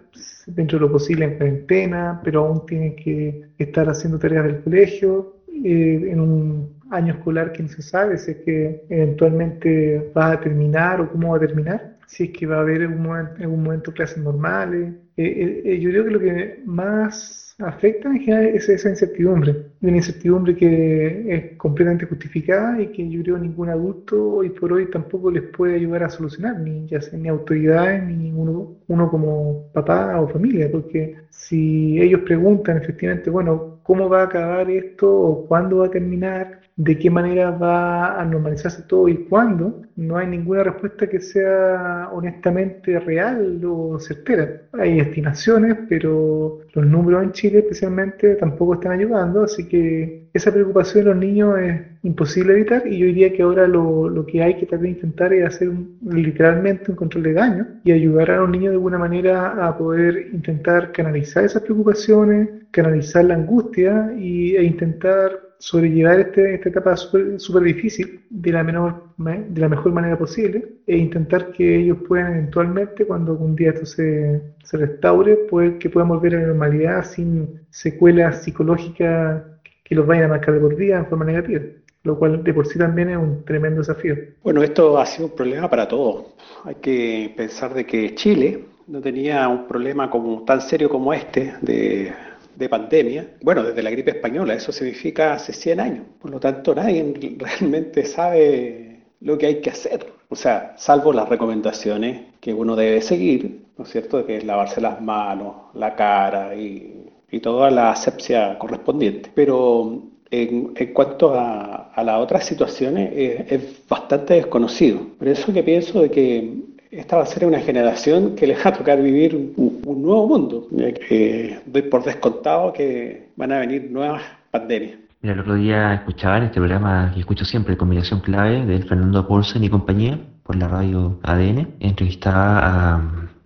[0.47, 5.35] dentro de lo posible en cuarentena, pero aún tiene que estar haciendo tareas del colegio,
[5.63, 10.39] eh, en un año escolar que no se sabe si es que eventualmente va a
[10.39, 12.99] terminar o cómo va a terminar, si es que va a haber en
[13.41, 18.89] algún momento clases normales, yo creo que lo que más afecta en general es esa
[18.89, 24.71] incertidumbre, una incertidumbre que es completamente justificada y que yo creo ningún adulto hoy por
[24.71, 29.09] hoy tampoco les puede ayudar a solucionar, ni ya sea ni autoridades, ni uno, uno
[29.11, 35.11] como papá o familia, porque si ellos preguntan efectivamente, bueno, ¿cómo va a acabar esto
[35.11, 36.61] o cuándo va a terminar?
[36.79, 42.07] De qué manera va a normalizarse todo y cuándo, no hay ninguna respuesta que sea
[42.13, 44.61] honestamente real o certera.
[44.71, 51.03] Hay estimaciones, pero los números en Chile especialmente tampoco están ayudando, así que esa preocupación
[51.03, 54.55] de los niños es imposible evitar y yo diría que ahora lo, lo que hay
[54.55, 55.69] que tratar intentar es hacer
[56.01, 60.29] literalmente un control de daño y ayudar a los niños de alguna manera a poder
[60.31, 67.63] intentar canalizar esas preocupaciones, canalizar la angustia y, e intentar sobrellevar este, esta etapa súper
[67.63, 73.05] difícil de la, menor, de la mejor manera posible e intentar que ellos puedan eventualmente,
[73.05, 77.61] cuando algún día esto se, se restaure, poder, que puedan volver a la normalidad sin
[77.69, 79.43] secuelas psicológicas
[79.83, 81.61] que los vayan a marcar de por vida en forma negativa
[82.03, 84.15] lo cual de por sí también es un tremendo desafío.
[84.41, 86.27] Bueno, esto ha sido un problema para todos.
[86.63, 91.53] Hay que pensar de que Chile no tenía un problema como, tan serio como este
[91.61, 92.13] de
[92.59, 96.05] de pandemia, bueno, desde la gripe española, eso significa hace 100 años.
[96.21, 100.05] Por lo tanto, nadie realmente sabe lo que hay que hacer.
[100.27, 104.25] O sea, salvo las recomendaciones que uno debe seguir, ¿no es cierto?
[104.25, 106.95] Que es lavarse las manos, la cara y,
[107.41, 109.31] toda la asepsia correspondiente.
[109.33, 114.99] Pero en, cuanto a, las otras situaciones, es bastante desconocido.
[115.17, 116.53] Por eso que pienso de que
[116.91, 120.67] esta va a ser una generación que les va a tocar vivir un, nuevo mundo.
[121.07, 124.97] que doy por descontado que van a venir nuevas pandemias.
[125.21, 129.27] Mira, el otro día escuchaba en este programa que escucho siempre, Combinación Clave, de Fernando
[129.27, 132.97] Paulsen y compañía, por la radio ADN, entrevistaba a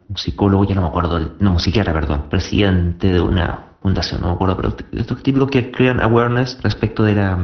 [0.07, 4.27] un psicólogo, ya no me acuerdo, no, un psiquiatra, perdón, presidente de una fundación, no
[4.27, 7.39] me acuerdo, pero estos típicos que crean awareness respecto de la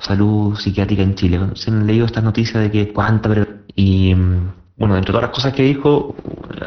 [0.00, 1.40] salud psiquiátrica en Chile.
[1.54, 3.30] Se han leído esta noticia de que cuánta...
[3.74, 4.14] Y
[4.76, 6.14] bueno, dentro de todas las cosas que dijo,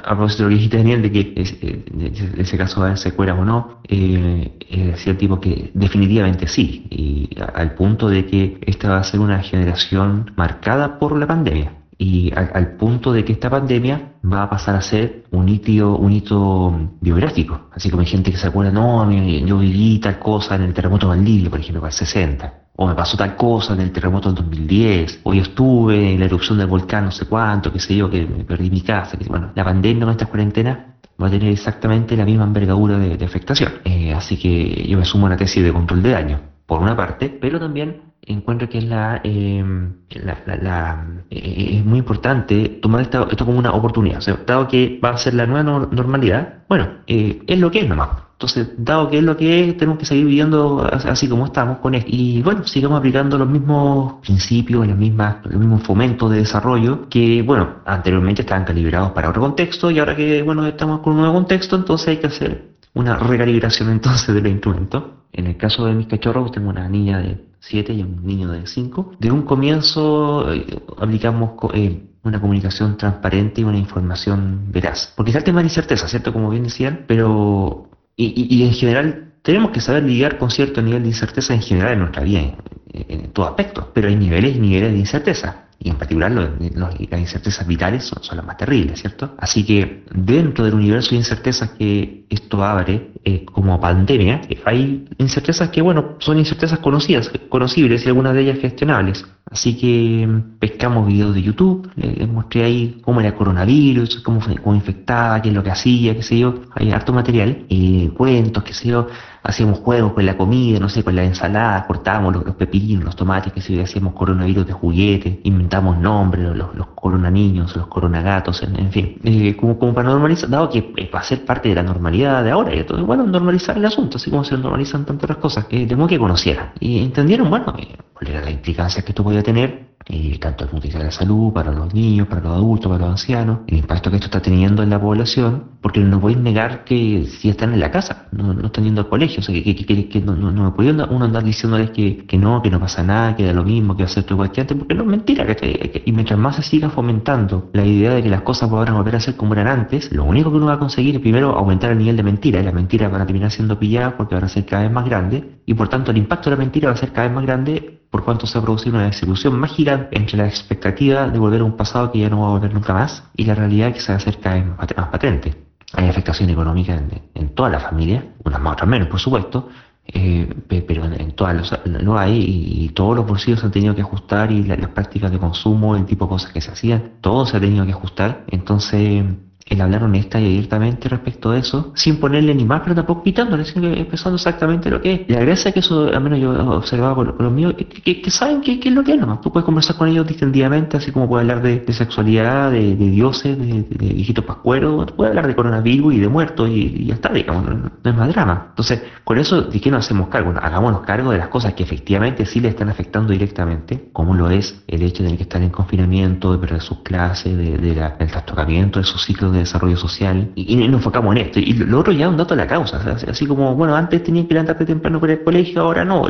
[0.04, 3.38] a propósito de lo que dijiste, Daniel, de que eh, ese caso va a secuelas
[3.38, 8.90] o no, eh, decía el tipo que definitivamente sí, y al punto de que esta
[8.90, 11.74] va a ser una generación marcada por la pandemia.
[11.98, 16.12] Y al, punto de que esta pandemia va a pasar a ser un hito, un
[16.12, 17.70] hito biográfico.
[17.72, 21.10] Así como hay gente que se acuerda, no, yo viví tal cosa en el terremoto
[21.10, 24.30] de Valdivia, por ejemplo, para el 60 o me pasó tal cosa en el terremoto
[24.30, 27.96] del 2010, o yo estuve en la erupción del volcán no sé cuánto, qué sé
[27.96, 31.30] yo, que me perdí mi casa, que bueno, la pandemia con esta cuarentena va a
[31.30, 33.72] tener exactamente la misma envergadura de, afectación.
[33.86, 36.96] Eh, así que yo me sumo a una tesis de control de daño, por una
[36.96, 43.30] parte, pero también encuentro que es la, em, la, eh, es muy importante tomar esto,
[43.30, 44.18] esto como una oportunidad.
[44.18, 47.80] O sea, dado que va a ser la nueva normalidad, bueno, eh, es lo que
[47.80, 48.25] es nomás.
[48.36, 51.96] Entonces, dado que es lo que es, tenemos que seguir viviendo así como estamos con
[51.96, 52.10] esto.
[52.12, 57.42] Y bueno, sigamos aplicando los mismos principios, los mismos, los mismos fomentos de desarrollo que,
[57.44, 61.34] bueno, anteriormente estaban calibrados para otro contexto y ahora que, bueno, estamos con un nuevo
[61.34, 65.04] contexto, entonces hay que hacer una recalibración entonces de los instrumentos.
[65.32, 68.68] En el caso de mis cachorros, tengo una niña de 7 y un niño de
[68.68, 69.14] 5.
[69.20, 70.66] De un comienzo eh,
[70.98, 75.14] aplicamos eh, una comunicación transparente y una información veraz.
[75.16, 76.34] Porque está el tema de incerteza, ¿cierto?
[76.34, 81.10] Como bien decían, pero y, en general tenemos que saber lidiar con cierto nivel de
[81.10, 82.56] incerteza en general en nuestra vida, en,
[82.94, 87.68] en todo aspecto, pero hay niveles y niveles de incerteza y en particular las incertezas
[87.68, 89.36] vitales son, las más terribles, ¿cierto?
[89.38, 95.70] Así que dentro del universo de incertezas que esto abre eh, como pandemia, hay incertezas
[95.70, 99.26] que, bueno, son incertezas conocidas, conocibles y algunas de ellas gestionables.
[99.50, 104.76] Así que mm, pescamos videos de YouTube, les mostré ahí cómo era coronavirus, cómo, cómo
[104.76, 108.74] infectaba, qué es lo que hacía, qué sé yo, hay harto material, y cuentos, qué
[108.74, 109.08] sé yo,
[109.44, 113.54] hacíamos juegos con la comida, no sé, con la ensalada, cortábamos los, pepinos, los tomates,
[113.54, 118.62] que si hacíamos coronavirus de juguete, inventamos nombres, los, los corona niños, los corona gatos,
[118.64, 121.84] en, fin, eh, como, como para normalizar, dado que va a ser parte de la
[121.84, 125.38] normalidad de ahora, y entonces, bueno, normalizar el asunto, así como se normalizan tantas otras
[125.40, 126.72] cosas, que tenemos que conocieran.
[126.80, 130.70] Y entendieron, bueno, eh, cuál era la implicancia que esto podía tener eh, tanto el
[130.70, 134.12] punto de la salud, para los niños, para los adultos, para los ancianos, el impacto
[134.12, 137.80] que esto está teniendo en la población, porque no podéis negar que si están en
[137.80, 140.52] la casa, no, no están yendo al colegio, o sea, que, que, que, no, no,
[140.52, 143.54] no, me podía uno andar diciéndoles que, que no, que no pasa nada, que da
[143.54, 146.38] lo mismo, que va a ser que antes, porque no es mentira, que, y mientras
[146.38, 149.54] más se siga fomentando la idea de que las cosas a volver a ser como
[149.54, 152.24] eran antes, lo único que uno va a conseguir es primero aumentar el nivel de
[152.24, 154.92] mentira, y las mentiras van a terminar siendo pilladas porque van a ser cada vez
[154.92, 157.36] más grandes, y por tanto el impacto de la mentira va a ser cada vez
[157.36, 161.38] más grande por cuanto se ha producido una distribución más gigante entre la expectativa de
[161.38, 163.92] volver a un pasado que ya no va a volver nunca más y la realidad
[163.92, 165.54] que se va a hacer cada vez más patente.
[165.92, 169.68] hay afectación económica en, en toda la familia, unas más, otras menos, por supuesto,
[170.08, 170.48] eh,
[170.88, 172.38] pero en, todas los, no hay
[172.86, 176.06] y, todos los bolsillos se han tenido que ajustar y las prácticas de consumo, el
[176.06, 178.46] tipo de cosas que se hacían, todo se ha tenido que ajustar.
[178.48, 179.26] Entonces,
[179.68, 183.66] el hablar honesta y abiertamente respecto a eso, sin ponerle ni más, pero tampoco quitándole,
[183.66, 185.22] sino que empezando exactamente lo que es.
[185.28, 188.62] Y la gracia que eso, al menos yo observaba por, los míos, que, que, saben
[188.62, 189.42] qué es lo que es nomás.
[189.42, 193.84] Tú puedes conversar con ellos distendidamente, así como puedes hablar de, sexualidad, de, dioses, de,
[193.90, 197.92] de, viejitos pascueros, puedes hablar de coronavirus y de muertos y, ya está, digamos, no,
[198.04, 198.68] es más drama.
[198.70, 200.54] Entonces, con eso, ¿de qué nos hacemos cargo?
[200.62, 204.84] hagámonos cargo de las cosas que efectivamente sí le están afectando directamente, como lo es
[204.88, 209.06] el hecho de que estar en confinamiento, de perder sus clases, de, del trastocamiento de
[209.06, 211.60] sus ciclos de desarrollo social y, nos enfocamos en esto.
[211.60, 214.48] Y lo, otro ya es un dato de la causa, así como, bueno, antes tenías
[214.48, 216.24] que levantarte temprano para el colegio, ahora no,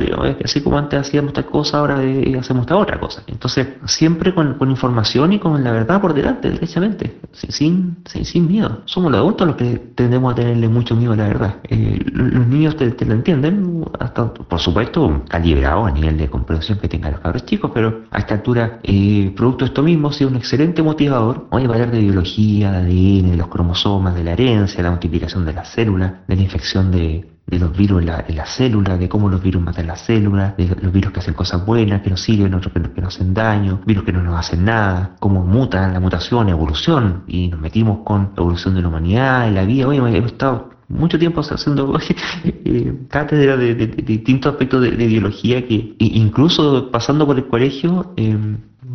[0.43, 1.99] así como antes hacíamos tal cosa, ahora
[2.39, 3.23] hacemos esta otra cosa.
[3.27, 8.81] Entonces, siempre con, información y con la verdad por delante, derechamente, sin, sin, sin, miedo.
[8.85, 11.55] Somos los adultos los que tendemos a tenerle mucho miedo a la verdad.
[11.69, 16.87] Eh, los niños te, lo entienden, hasta, por supuesto, calibrado a nivel de comprensión que
[16.87, 20.35] tengan los cabros chicos, pero a esta altura, eh, producto de esto mismo, ha un
[20.35, 21.47] excelente motivador.
[21.51, 25.53] Voy a hablar de biología, de de los cromosomas, de la herencia, la multiplicación de
[25.53, 29.41] las células, de la infección de, los virus en la, en célula, de cómo los
[29.41, 32.73] virus matan las células, de los virus que hacen cosas buenas, que nos sirven, otros
[32.73, 36.49] que, que nos hacen daño, virus que no nos hacen nada, cómo mutan, la mutación,
[36.49, 39.87] evolución, y nos metimos con la evolución de la humanidad, en la vida.
[39.87, 41.97] Oye, hemos estado mucho tiempo haciendo
[42.43, 48.37] eh, cátedra de, distintos aspectos de, biología que incluso pasando por el colegio eh,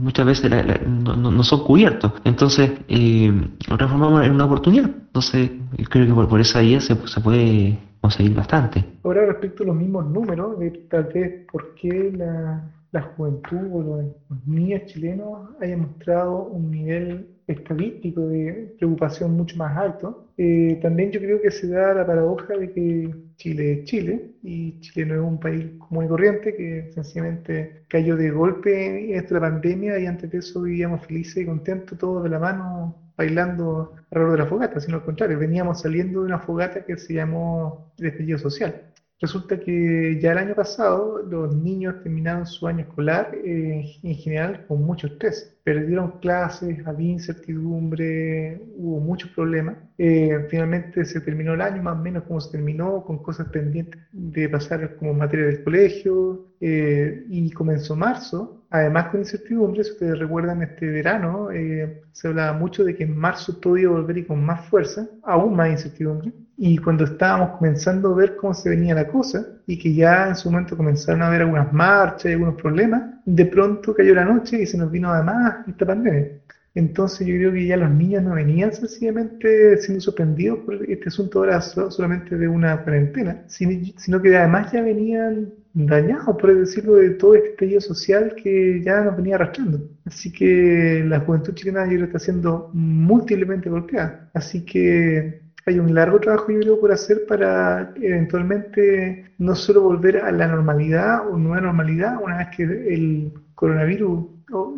[0.00, 0.50] muchas veces
[0.86, 2.12] no, son cubiertos.
[2.24, 3.32] Entonces, eh,
[3.68, 4.86] lo transformamos en una oportunidad.
[4.86, 5.50] Entonces,
[5.88, 8.84] creo que por, esa vía se, se puede conseguir bastante.
[9.04, 13.82] Ahora, respecto a los mismos números, de tal vez por qué la, la juventud o
[13.82, 20.28] los niños chilenos hayan mostrado un nivel estadístico de preocupación mucho más alto.
[20.36, 24.80] Eh, también yo creo que se da la paradoja de que Chile es Chile y
[24.80, 29.40] Chile no es un país común y corriente que sencillamente cayó de golpe en esta
[29.40, 34.32] pandemia y antes de eso vivíamos felices y contentos todos de la mano bailando alrededor
[34.32, 38.38] de la fogata, sino al contrario, veníamos saliendo de una fogata que se llamó el
[38.38, 38.89] social.
[39.20, 44.64] Resulta que ya el año pasado los niños terminaron su año escolar eh, en general
[44.66, 45.58] con mucho estrés.
[45.62, 49.76] Perdieron clases, había incertidumbre, hubo muchos problemas.
[49.98, 54.00] Eh, finalmente se terminó el año más o menos como se terminó, con cosas pendientes
[54.10, 56.46] de pasar como materia del colegio.
[56.62, 61.48] Eh, y comenzó marzo, además con incertidumbre, si ustedes recuerdan este verano,
[62.12, 65.08] se hablaba mucho de que en marzo todo iba a volver y con más fuerza,
[65.22, 66.32] aún más incertidumbre.
[66.62, 70.36] Y cuando estábamos comenzando a ver cómo se venía la cosa, y que ya en
[70.36, 74.60] su momento comenzaron a haber algunas marchas y algunos problemas, de pronto cayó la noche
[74.60, 76.32] y se nos vino además esta pandemia.
[76.74, 81.38] Entonces yo creo que ya los niños no venían sencillamente siendo sorprendidos por este asunto
[81.38, 87.36] ahora solamente de una cuarentena, sino que además ya venían dañados, por decirlo, de todo
[87.36, 89.80] este estallido social que ya nos venía arrastrando.
[90.04, 94.30] Así que la juventud chilena yo creo está siendo múltiplemente golpeada.
[94.34, 100.18] Así que hay un largo trabajo, yo creo, por hacer para eventualmente no solo volver
[100.18, 104.26] a la normalidad o nueva normalidad una vez que el coronavirus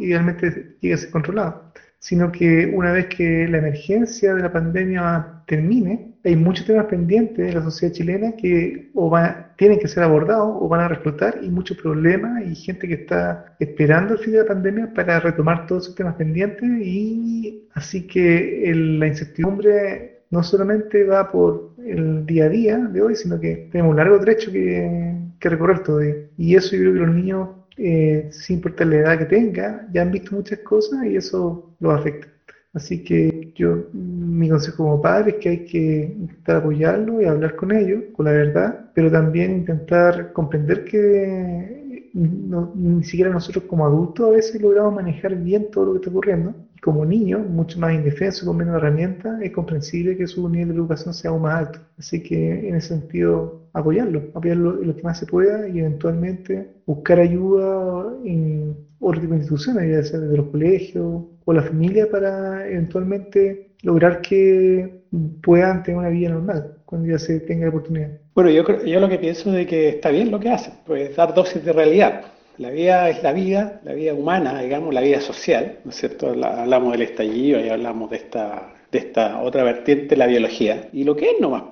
[0.00, 5.42] idealmente llegue a ser controlado, sino que una vez que la emergencia de la pandemia
[5.46, 10.02] termine, hay muchos temas pendientes de la sociedad chilena que o van, tienen que ser
[10.02, 14.34] abordados o van a reflotar y muchos problemas y gente que está esperando el fin
[14.34, 20.42] de la pandemia para retomar todos esos temas pendientes y así que la incertidumbre no
[20.42, 24.50] solamente va por el día a día de hoy, sino que tenemos un largo trecho
[24.50, 26.14] que, recorrer todavía.
[26.38, 30.02] Y eso yo creo que los niños, eh, sin importar la edad que tengan, ya
[30.02, 32.28] han visto muchas cosas y eso los afecta.
[32.72, 37.54] Así que yo, mi consejo como padre es que hay que intentar apoyarlo y hablar
[37.54, 44.26] con ellos, con la verdad, pero también intentar comprender que ni siquiera nosotros como adultos
[44.26, 48.44] a veces logramos manejar bien todo lo que está ocurriendo como niño, mucho más indefenso,
[48.44, 51.78] con menos herramientas, es comprensible que su nivel de educación sea aún más alto.
[51.96, 57.20] Así que en ese sentido, apoyarlo, apoyarlo lo que más se pueda y eventualmente buscar
[57.20, 64.20] ayuda en de instituciones, ya sea desde los colegios o la familia, para eventualmente lograr
[64.20, 65.02] que
[65.42, 68.10] puedan tener una vida normal cuando ya se tenga la oportunidad.
[68.34, 71.34] Bueno, yo, yo lo que pienso de que está bien lo que hacen, pues dar
[71.34, 72.22] dosis de realidad
[72.62, 76.30] la vida es la vida, la vida humana, digamos, la vida social, ¿no es cierto?
[76.30, 80.88] Hablamos del estallido y hablamos de esta, de esta otra vertiente, la biología.
[80.92, 81.64] Y lo que es nomás,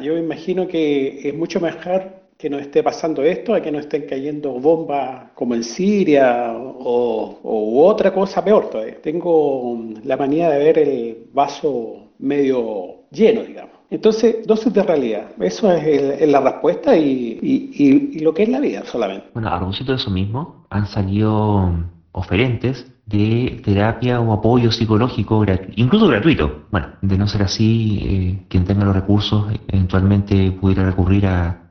[0.00, 3.82] yo me imagino que es mucho mejor que nos esté pasando esto a que nos
[3.82, 9.02] estén cayendo bombas como en Siria o, o otra cosa peor todavía.
[9.02, 13.77] Tengo la manía de ver el vaso medio lleno, digamos.
[13.90, 19.28] Entonces, dosis de realidad, eso es, la respuesta y, lo que es la vida solamente.
[19.32, 21.72] Bueno, a propósito de eso mismo, han salido
[22.12, 25.44] oferentes de terapia o apoyo psicológico,
[25.76, 26.64] incluso gratuito.
[26.70, 31.70] Bueno, de no ser así, eh, quien tenga los recursos eventualmente pudiera recurrir a,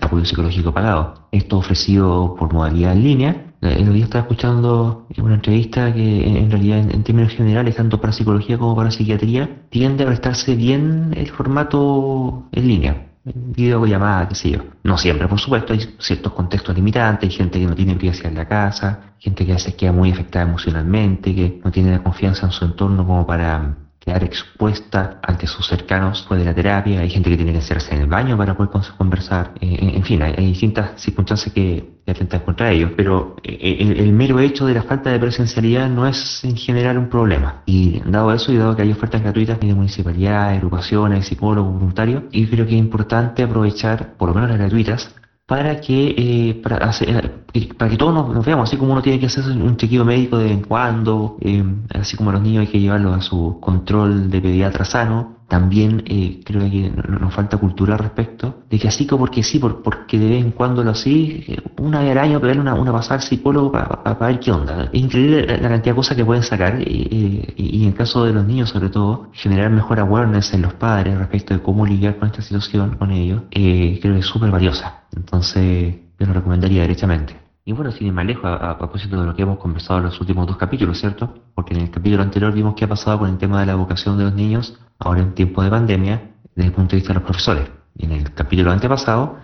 [0.00, 1.28] apoyo psicológico pagado.
[1.32, 3.47] Esto ofrecido por modalidad en línea.
[3.60, 8.56] El día estaba escuchando una entrevista que en realidad en, términos generales, tanto para psicología
[8.56, 13.04] como para psiquiatría, tiende a prestarse bien el formato en línea
[13.34, 14.60] videollamada, qué sé yo.
[14.84, 18.38] No siempre, por supuesto, hay ciertos contextos limitantes, hay gente que no tiene privacidad en
[18.38, 22.46] la casa, gente que a veces queda muy afectada emocionalmente, que no tiene la confianza
[22.46, 23.76] en su entorno como para
[24.08, 27.94] quedar expuesta ante sus cercanos después de la terapia, hay gente que tiene que hacerse
[27.94, 32.70] en el baño para poder conversar, eh, en fin, hay, distintas circunstancias que, atentan contra
[32.70, 36.96] ellos, pero eh, el, mero hecho de la falta de presencialidad no es en general
[36.96, 37.62] un problema.
[37.66, 42.46] Y dado eso y dado que hay ofertas gratuitas de municipalidades, agrupaciones, psicólogos, voluntarios, y
[42.46, 45.14] creo que es importante aprovechar, por lo menos las gratuitas,
[45.48, 47.08] para que eh, para, hacer,
[47.54, 50.36] eh, para que todos nos, veamos, así como uno tiene que hacer un chequeo médico
[50.36, 54.30] de vez en cuando, eh, así como los niños hay que llevarlos a su control
[54.30, 59.06] de pediatra sano, también eh, creo que nos falta cultura al respecto, de que así
[59.06, 62.18] como porque sí, por, porque de vez en cuando lo así, eh, una vez al
[62.18, 64.90] año pegarle una, una pasada al psicólogo para ver qué onda.
[64.92, 68.34] Es increíble la, cantidad de cosas que pueden sacar y, y, en el caso de
[68.34, 72.28] los niños sobre todo, generar mejor awareness en los padres respecto de cómo lidiar con
[72.28, 75.04] esta situación con ellos, eh, creo que es súper valiosa.
[75.16, 77.47] Entonces, yo lo recomendaría derechamente.
[77.68, 80.18] Y bueno, sin ir más lejos, a, propósito de lo que hemos conversado en los
[80.18, 81.34] últimos dos capítulos, ¿cierto?
[81.54, 84.16] Porque en el capítulo anterior vimos qué ha pasado con el tema de la educación
[84.16, 87.24] de los niños ahora en tiempo de pandemia desde el punto de vista de los
[87.24, 87.68] profesores.
[87.94, 89.36] Y en el capítulo antepasado,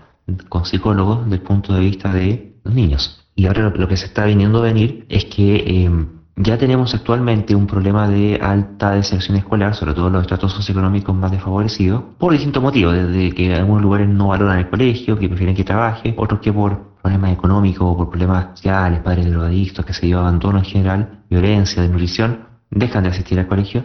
[0.49, 3.29] con psicólogos desde el punto de vista de los niños.
[3.37, 5.91] Y ahora lo, que se está viniendo a venir es que eh,
[6.37, 11.15] ya tenemos actualmente un problema de alta deserción escolar, sobre todo en los estratos socioeconómicos
[11.15, 15.55] más desfavorecidos, por distintos motivos, desde que algunos lugares no valoran el colegio, que prefieren
[15.55, 20.23] que trabaje, otros que por problemas económicos, por problemas sociales, padres drogadictos, que se lleva
[20.23, 23.85] abandono en general, violencia, desnutrición, dejan de asistir al colegio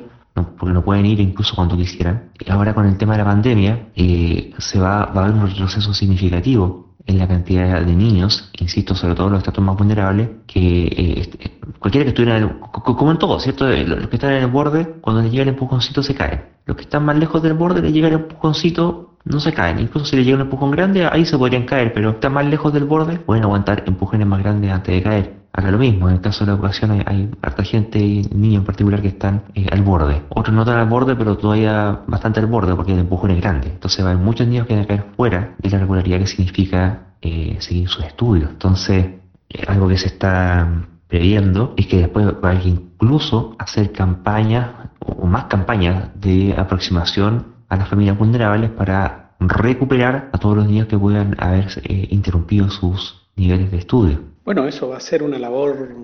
[0.57, 2.31] porque no pueden ir incluso cuando quisieran.
[2.39, 5.47] Y ahora con el tema de la pandemia eh, se va, va a haber un
[5.47, 10.85] retroceso significativo en la cantidad de niños, insisto, sobre todo los estatus más vulnerables, que
[10.85, 13.67] eh, cualquiera que estuviera, como en todo, ¿cierto?
[13.67, 16.43] Los que están en el borde, cuando les llega el empujoncito se caen.
[16.65, 19.79] Los que están más lejos del borde, les llega el empujoncito no se caen.
[19.79, 22.73] Incluso si le llega un empujón grande, ahí se podrían caer, pero está más lejos
[22.73, 25.39] del borde, pueden aguantar empujones más grandes antes de caer.
[25.51, 28.65] Acá lo mismo, en el caso de la educación hay, harta gente y niños en
[28.65, 30.21] particular que están eh, al borde.
[30.29, 33.67] Otros no están al borde, pero todavía bastante al borde porque el empujón es grande.
[33.67, 37.57] Entonces hay muchos niños que van a caer fuera de la regularidad que significa eh,
[37.59, 38.51] seguir sus estudios.
[38.51, 39.05] Entonces,
[39.49, 45.25] eh, algo que se está previendo es que después va a incluso hacer campañas o
[45.25, 50.97] más campañas de aproximación a las familias vulnerables para recuperar a todos los niños que
[50.97, 54.19] puedan haber eh, interrumpido sus niveles de estudio.
[54.43, 55.95] Bueno, eso va a ser una labor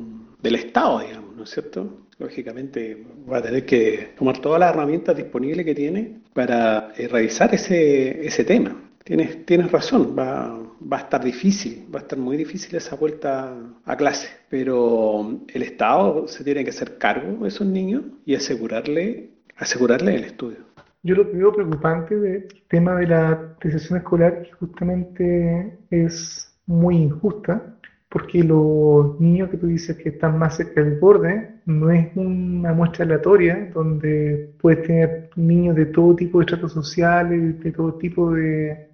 [0.42, 2.06] del Estado, digamos, ¿no es cierto?
[2.18, 7.54] Lógicamente va a tener que tomar todas las herramientas disponibles que tiene para eh, revisar
[7.54, 8.76] ese, ese tema.
[9.04, 13.54] Tienes, tienes razón, va, va a estar difícil, va a estar muy difícil esa vuelta
[13.84, 19.32] a clase, pero el Estado se tiene que hacer cargo de esos niños y asegurarle,
[19.58, 20.65] asegurarle el estudio.
[21.06, 26.96] Yo lo que veo preocupante del tema de la deserción escolar que justamente es muy
[26.96, 27.78] injusta,
[28.10, 32.74] porque los niños que tú dices que están más cerca del borde no es una
[32.74, 38.32] muestra aleatoria donde puedes tener niños de todo tipo de estratos sociales, de todo tipo
[38.32, 38.90] de,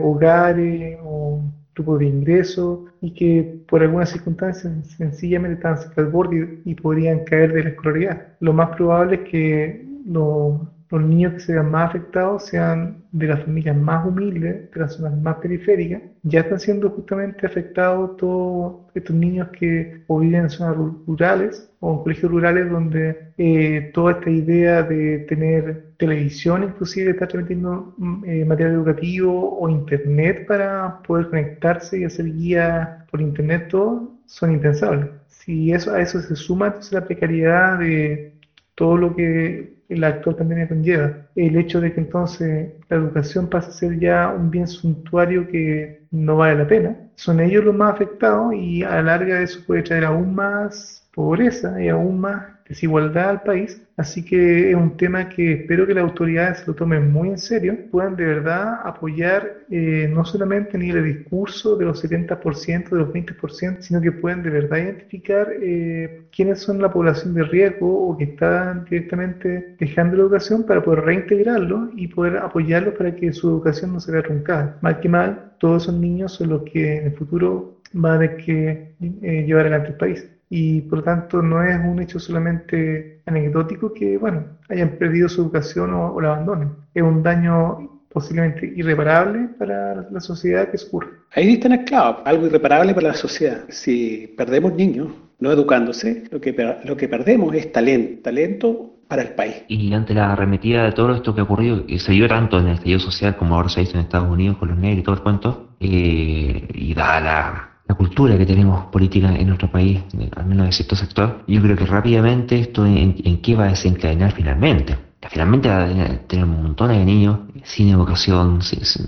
[0.00, 1.42] hogares o
[1.74, 6.74] grupos de ingresos y que por algunas circunstancias sencillamente están cerca del borde y, y
[6.74, 8.28] podrían caer de la escolaridad.
[8.40, 13.26] Lo más probable es que los los niños que se vean más afectados sean de
[13.26, 18.76] las familias más humildes, de las zonas más periféricas, ya están siendo justamente afectados todos
[18.94, 20.76] estos niños que viven en zonas
[21.06, 27.26] rurales o en colegios rurales donde eh, toda esta idea de tener televisión inclusive está
[27.26, 33.68] transmitiendo mm, eh, material educativo o internet para poder conectarse y hacer guía por internet,
[33.68, 35.08] todo son impensables.
[35.28, 38.34] Si eso, a eso se suma entonces la precariedad de
[38.74, 41.12] todo lo que la actual pandemia conlleva.
[41.34, 46.06] El hecho de que entonces la educación pase a ser ya un bien suntuario que
[46.10, 46.96] no vale la pena.
[47.16, 51.80] Son ellos los más afectados y a la larga eso puede traer aún más pobreza
[51.82, 53.80] y aún más desigualdad al país.
[53.96, 57.78] Así que es un tema que espero que las autoridades lo tomen muy en serio,
[57.92, 63.08] puedan de verdad apoyar eh, no solamente ni el discurso de los 70%, de los
[63.10, 68.16] 20%, sino que puedan de verdad identificar eh, quiénes son la población de riesgo o
[68.18, 73.48] que están directamente dejando la educación para poder reintegrarlos y poder apoyarlos para que su
[73.48, 74.76] educación no se vea truncada.
[74.80, 78.36] Mal que mal, todos esos niños son los que en el futuro van a tener
[78.44, 83.22] que eh, llevar adelante el país y por lo tanto no es un hecho solamente
[83.26, 86.70] anecdótico que, bueno, hayan perdido su educación o, la abandonen.
[86.94, 91.08] Es un daño posiblemente irreparable para la sociedad que ocurre.
[91.34, 93.64] Ahí en el clavo, algo irreparable para la sociedad.
[93.68, 95.08] Si perdemos niños
[95.40, 99.64] no educándose, lo que, lo que perdemos es talento, talento para el país.
[99.66, 102.68] Y ante la arremetida de todo esto que ha ocurrido, y se dio tanto en
[102.68, 105.16] el estallido social como ahora se visto en Estados Unidos con los negros y todo
[105.16, 110.00] el cuento, eh, y dada la la cultura que tenemos política en nuestro país,
[110.36, 114.32] al menos de cierto sector, yo creo que rápidamente esto en, qué va a desencadenar
[114.32, 114.96] finalmente.
[115.28, 118.60] Finalmente va a tener un montón de niños sin educación,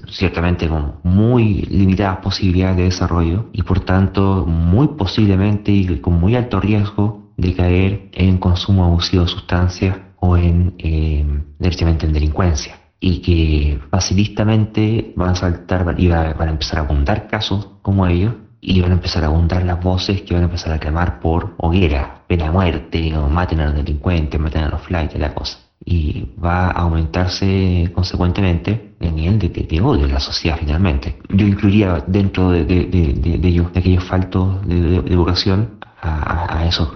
[0.09, 6.35] ciertamente con muy limitadas posibilidades de desarrollo y por tanto muy posiblemente y con muy
[6.35, 11.27] alto riesgo de caer en consumo abusivo de sustancias o en eh,
[11.59, 17.29] derechamente en delincuencia y que facilitamente van a saltar y van a empezar a abundar
[17.29, 20.73] casos como ellos y van a empezar a abundar las voces que van a empezar
[20.73, 25.19] a clamar por hoguera, pena muerte, o maten a los delincuentes, maten a los flights,
[25.19, 25.59] la cosa.
[25.85, 31.19] Y va a aumentarse consecuentemente el nivel de, odio de la sociedad finalmente.
[31.29, 36.89] Yo incluiría dentro de, de ellos, de aquellos faltos de, educación, a, a, esos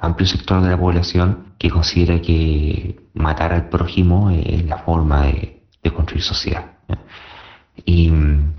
[0.00, 5.52] amplios sectores de la población que considera que matar al prójimo es la forma de,
[5.94, 6.72] construir sociedad.
[7.84, 8.54] Y mm,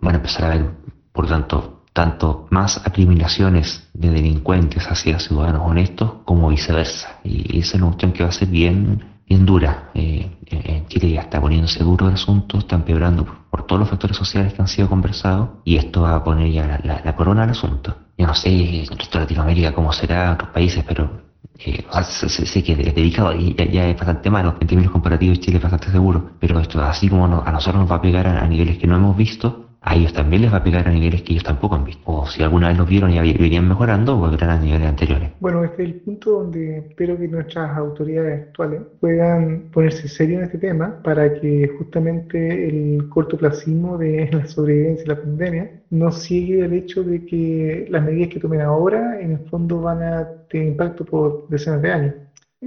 [0.00, 0.70] van a empezar a ver,
[1.12, 7.20] por tanto, tanto más acriminaciones de delincuentes hacia ciudadanos honestos como viceversa.
[7.24, 9.88] Y esa es una cuestión que va a ser bien, bien dura.
[9.94, 14.14] Eh, en Chile ya está poniéndose duro el asunto, está empeorando por, todos los factores
[14.14, 17.96] sociales que han sido conversados y esto va a poner ya la, corona al asunto.
[18.18, 21.22] Yo no sé en Latinoamérica cómo será en otros países, pero
[21.58, 24.54] eh, sé, que es dedicado y ya, es bastante malo.
[24.60, 27.96] En términos comparativos Chile es bastante seguro, pero esto así como a nosotros nos va
[27.96, 30.86] a pegar a niveles que no hemos visto, a ellos también les va a pegar
[30.88, 32.02] a niveles que ellos tampoco han visto.
[32.06, 35.30] O si alguna vez los vieron y venían mejorando, volverán a niveles anteriores.
[35.38, 40.44] Bueno, este es el punto donde espero que nuestras autoridades actuales puedan ponerse serio en
[40.44, 46.64] este tema para que justamente el cortoplacismo de la sobrevivencia de la pandemia no sigue
[46.64, 50.66] el hecho de que las medidas que tomen ahora en el fondo van a tener
[50.66, 52.14] impacto por decenas de años.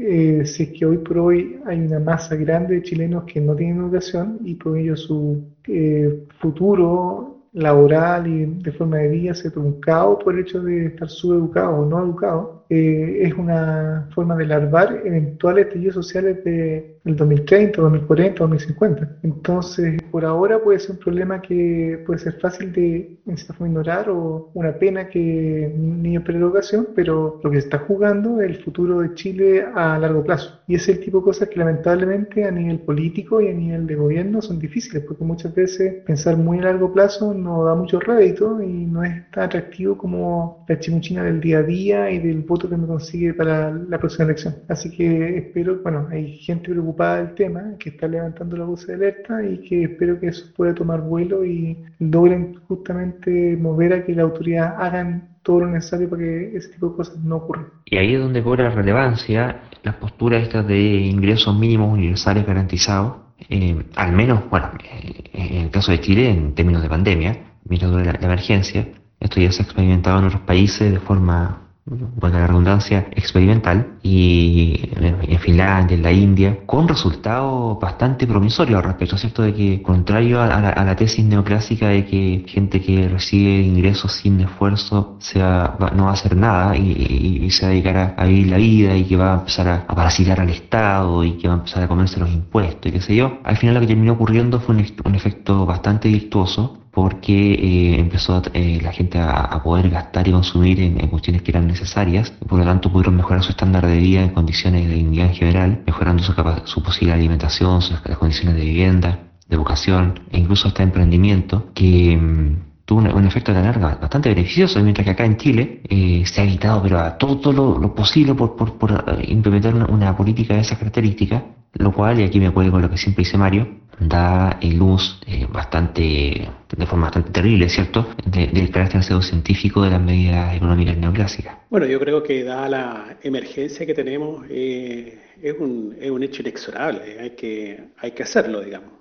[0.01, 3.55] Eh, si es que hoy por hoy hay una masa grande de chilenos que no
[3.55, 9.51] tienen educación y por ello su eh, futuro laboral y de forma de vida se
[9.51, 14.45] truncado por el hecho de estar subeducado o no educado, eh, es una forma de
[14.45, 19.17] larvar eventuales estallidos sociales de el 2030, 2040, 2050.
[19.23, 24.09] Entonces, por ahora puede ser un problema que puede ser fácil de en forma ignorar
[24.09, 28.63] o una pena que niños pierdan educación, pero lo que se está jugando es el
[28.63, 30.59] futuro de Chile a largo plazo.
[30.67, 33.95] Y es el tipo de cosas que lamentablemente a nivel político y a nivel de
[33.95, 38.61] gobierno son difíciles, porque muchas veces pensar muy a largo plazo no da mucho rédito
[38.61, 42.69] y no es tan atractivo como la chimuchina del día a día y del voto
[42.69, 44.55] que me consigue para la próxima elección.
[44.67, 48.93] Así que espero, bueno, hay gente preocupada del tema, que está levantando la voz de
[48.93, 54.15] alerta y que espero que eso pueda tomar vuelo y logren justamente mover a que
[54.15, 57.67] la autoridad hagan todo lo necesario para que ese tipo de cosas no ocurran.
[57.85, 63.17] Y ahí es donde cobra relevancia las posturas estas de ingresos mínimos universales garantizados,
[63.49, 67.91] eh, al menos, bueno, eh, en el caso de Chile, en términos de pandemia, mientras
[67.91, 68.87] la emergencia,
[69.19, 74.89] esto ya se ha experimentado en otros países de forma buena la redundancia, experimental, y
[74.95, 79.41] en Finlandia, en la India, con resultados bastante promisorios al respecto, ¿cierto?
[79.41, 85.17] De que, contrario a la, tesis neoclásica de que gente que recibe ingresos sin esfuerzo
[85.35, 89.05] no va a hacer nada y, se va a dedicar a, vivir la vida y
[89.05, 91.87] que va a empezar a, a, parasitar al Estado y que va a empezar a
[91.87, 95.15] comerse los impuestos y qué sé yo, al final lo que terminó ocurriendo fue un
[95.15, 100.95] efecto bastante virtuoso porque eh, empezó eh, la gente a, poder gastar y consumir en,
[101.07, 104.87] cuestiones que eran necesarias, por lo tanto pudieron mejorar su estándar de vida en condiciones
[104.87, 106.33] de dignidad en general, mejorando su,
[106.65, 112.17] su posible alimentación, sus, las condiciones de vivienda, de educación e incluso hasta emprendimiento, que
[112.17, 116.23] mm, tuvo un, efecto a la larga bastante beneficioso, mientras que acá en Chile eh,
[116.25, 120.79] se ha evitado pero a todo, lo, posible por, por implementar una, política de esas
[120.79, 121.43] características,
[121.73, 125.45] lo cual, y aquí me acuerdo con lo que siempre dice Mario, da luz, eh,
[125.51, 131.57] bastante, de forma bastante terrible, ¿cierto?, del carácter pseudocientífico de las medidas económicas neoclásicas.
[131.69, 136.41] Bueno, yo creo que dada la emergencia que tenemos, eh, es, un, es un hecho
[136.41, 138.91] inexorable, hay que, hay que hacerlo, digamos.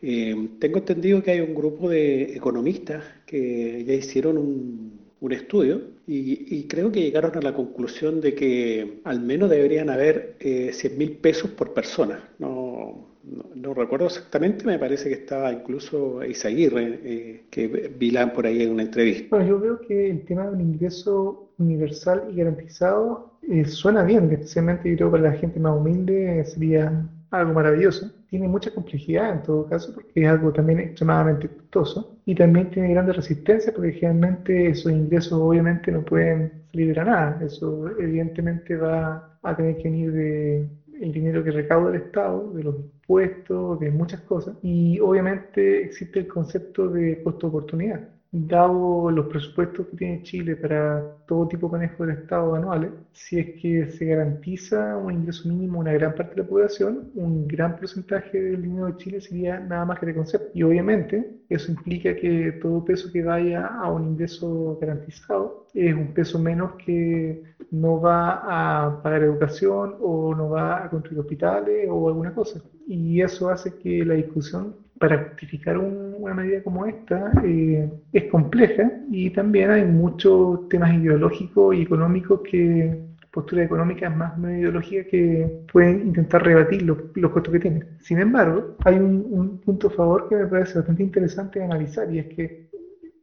[0.00, 5.80] Eh, tengo entendido que hay un grupo de economistas que ya hicieron un, un estudio
[6.06, 10.98] y, creo que llegaron a la conclusión de que al menos deberían haber eh, 100
[10.98, 12.30] mil pesos por persona.
[12.38, 13.08] No,
[13.54, 17.66] no, recuerdo exactamente, me parece que estaba incluso Isaguirre, eh, que
[17.98, 19.26] vi por ahí en una entrevista.
[19.30, 24.30] Bueno, yo veo que el tema de un ingreso universal y garantizado eh, suena bien,
[24.30, 28.10] especialmente yo creo para la gente más humilde sería algo maravilloso.
[28.30, 32.92] Tiene mucha complejidad en todo caso, porque es algo también extremadamente costoso y también tiene
[32.92, 37.40] grandes resistencias, porque generalmente esos ingresos obviamente no pueden salir la nada.
[37.42, 40.68] Eso evidentemente va a tener que venir de
[41.00, 44.54] el dinero que recauda el Estado, de los impuestos, de muchas cosas.
[44.62, 51.48] Y obviamente existe el concepto de costo-oportunidad dado los presupuestos que tiene Chile para todo
[51.48, 55.80] tipo de manejo del Estado anuales, si es que se garantiza un ingreso mínimo a
[55.80, 59.84] una gran parte de la población, un gran porcentaje del dinero de Chile sería nada
[59.86, 60.50] más que de concepto.
[60.54, 66.12] Y obviamente eso implica que todo peso que vaya a un ingreso garantizado es un
[66.12, 72.08] peso menos que no va a pagar educación o no va a construir hospitales o
[72.08, 72.60] alguna cosa.
[72.86, 78.90] Y eso hace que la discusión para justificar una medida como esta eh, es compleja
[79.10, 82.98] y también hay muchos temas ideológicos y económicos que
[83.30, 86.98] posturas económicas más ideológicas que pueden intentar rebatir los,
[87.30, 87.86] costos que tienen.
[88.00, 92.26] Sin embargo, hay un, punto a favor que me parece bastante interesante analizar y es
[92.26, 92.68] que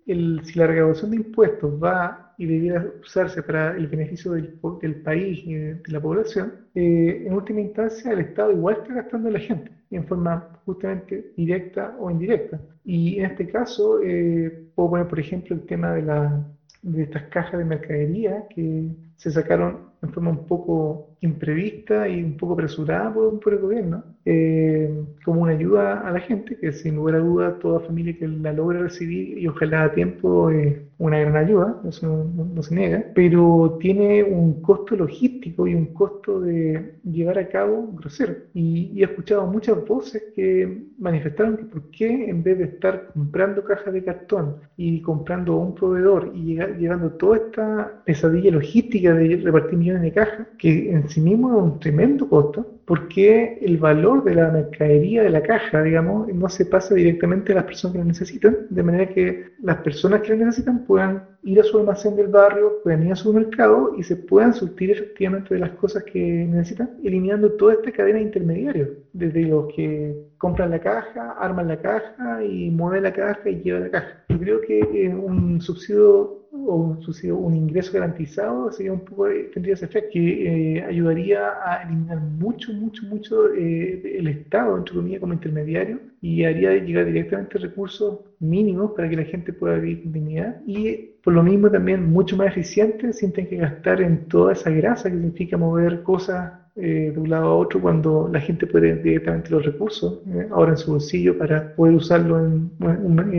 [0.06, 4.96] el, si la recaudación de impuestos va y debiera usarse para el beneficio del, del
[4.96, 9.32] país y de, la población, eh, en última instancia el Estado igual está gastando a
[9.32, 12.60] la gente en forma justamente directa o indirecta.
[12.84, 16.46] Y en este caso, eh, puedo poner, por ejemplo, el tema de, la,
[16.82, 22.38] de estas cajas de mercadería que se sacaron en forma un poco imprevista y un
[22.38, 26.96] poco apresurada por, por el gobierno, eh, como una ayuda a la gente, que sin
[26.96, 31.20] lugar a duda toda familia que la logra recibir y ojalá a tiempo es una
[31.20, 36.96] gran ayuda, eso no, se niega, pero tiene un costo logístico y un costo de
[37.04, 38.36] llevar a cabo grosero.
[38.54, 43.64] Y, he escuchado muchas voces que manifestaron que por qué en vez de estar comprando
[43.64, 49.78] cajas de cartón y comprando un proveedor y llevando toda esta pesadilla logística de repartir
[49.78, 54.36] millones de cajas, que en sí mismo es un tremendo costo, porque el valor de
[54.36, 58.06] la mercadería de la caja, digamos, no se pasa directamente a las personas que lo
[58.06, 62.28] necesitan, de manera que las personas que lo necesitan puedan ir a su almacén del
[62.28, 66.20] barrio, puedan ir a su mercado y se puedan surtir efectivamente de las cosas que
[66.20, 71.80] necesitan, eliminando toda esta cadena de intermediarios, desde los que compran la caja, arman la
[71.80, 74.26] caja y mueven la caja y llevan la caja.
[74.30, 79.74] Yo creo que un subsidio o subsidio, un ingreso garantizado sería un poco, eh, tendría
[79.74, 85.34] ese efecto que eh, ayudaría a eliminar mucho, mucho, mucho el Estado, entre comillas, como
[85.34, 90.62] intermediario y haría llegar directamente recursos mínimos para que la gente pueda vivir con dignidad
[90.66, 94.70] y por lo mismo también mucho más eficiente sin tener que gastar en toda esa
[94.72, 98.96] grasa que significa mover cosas eh, de un lado a otro cuando la gente puede
[98.96, 102.70] directamente los recursos eh, ahora en su bolsillo para poder usarlo en,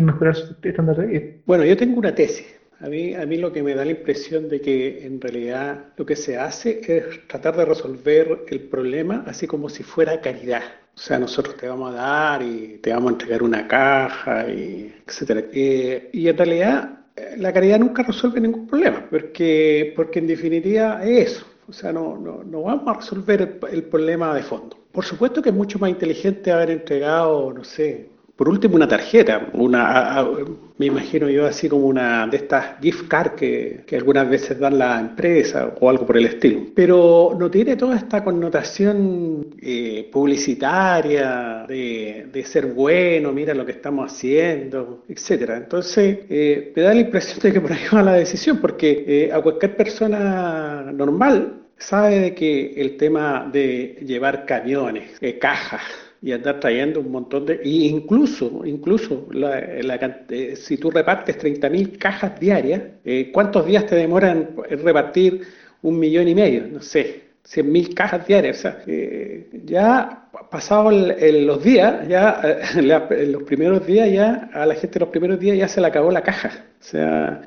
[0.04, 1.22] mejorar su estándar de vida.
[1.44, 2.46] Bueno, yo tengo una tesis.
[2.80, 6.04] A mí, a mí lo que me da la impresión de que en realidad lo
[6.04, 10.62] que se hace es tratar de resolver el problema así como si fuera caridad.
[10.94, 14.94] O sea, nosotros te vamos a dar y te vamos a entregar una caja, y
[15.06, 15.44] etcétera.
[15.52, 16.96] Eh, y en realidad
[17.36, 21.46] la caridad nunca resuelve ningún problema, porque, porque en definitiva es eso.
[21.68, 24.76] O sea, no, no, no vamos a resolver el, problema de fondo.
[24.92, 29.48] Por supuesto que es mucho más inteligente haber entregado, no sé, por último una tarjeta,
[29.54, 30.28] una,
[30.76, 34.78] me imagino yo así como una de estas gift cards que, que, algunas veces dan
[34.78, 36.60] la empresa o algo por el estilo.
[36.74, 43.72] Pero no tiene toda esta connotación eh, publicitaria de, de, ser bueno, mira lo que
[43.72, 45.56] estamos haciendo, etcétera.
[45.56, 49.32] Entonces, eh, me da la impresión de que por ahí va la decisión, porque eh,
[49.32, 56.58] a cualquier persona normal sabe de que el tema de llevar camiones, cajas, y andar
[56.58, 57.60] trayendo un montón de...
[57.62, 63.94] Y incluso, incluso la, eh, si tú repartes 30.000 cajas diarias, eh, ¿cuántos días te
[63.94, 65.42] demoran repartir
[65.82, 66.66] un millón y medio?
[66.66, 68.58] No sé, 100.000 cajas diarias.
[68.58, 72.40] O sea, eh, ya pasados los días, ya
[72.74, 76.10] en los primeros días, ya a la gente los primeros días ya se le acabó
[76.10, 76.50] la caja.
[76.80, 77.40] O sea,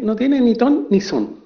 [0.00, 1.40] no tiene ni ton ni son.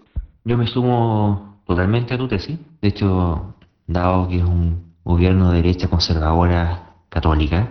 [0.45, 2.57] Yo me sumo totalmente a tu tesis.
[2.81, 3.57] De hecho,
[3.89, 7.69] dado que es un gobierno de derecha conservadora católica,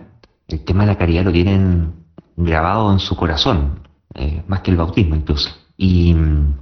[0.47, 1.93] el tema de la caridad lo tienen
[2.35, 5.49] grabado en su corazón, eh, más que el bautismo incluso.
[5.77, 6.57] Y mm,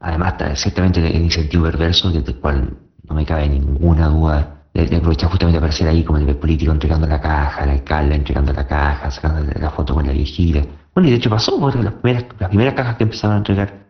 [0.00, 2.76] además, ciertamente el incentivo perverso, del cual
[3.08, 7.20] no me cabe ninguna duda de, aprovechar justamente aparecer ahí como el político entregando la
[7.20, 10.62] caja, el alcalde entregando la caja, sacando la foto con la viejita.
[10.94, 13.84] Bueno, y de hecho pasó, porque las primeras, las primeras cajas que empezaron a entregar,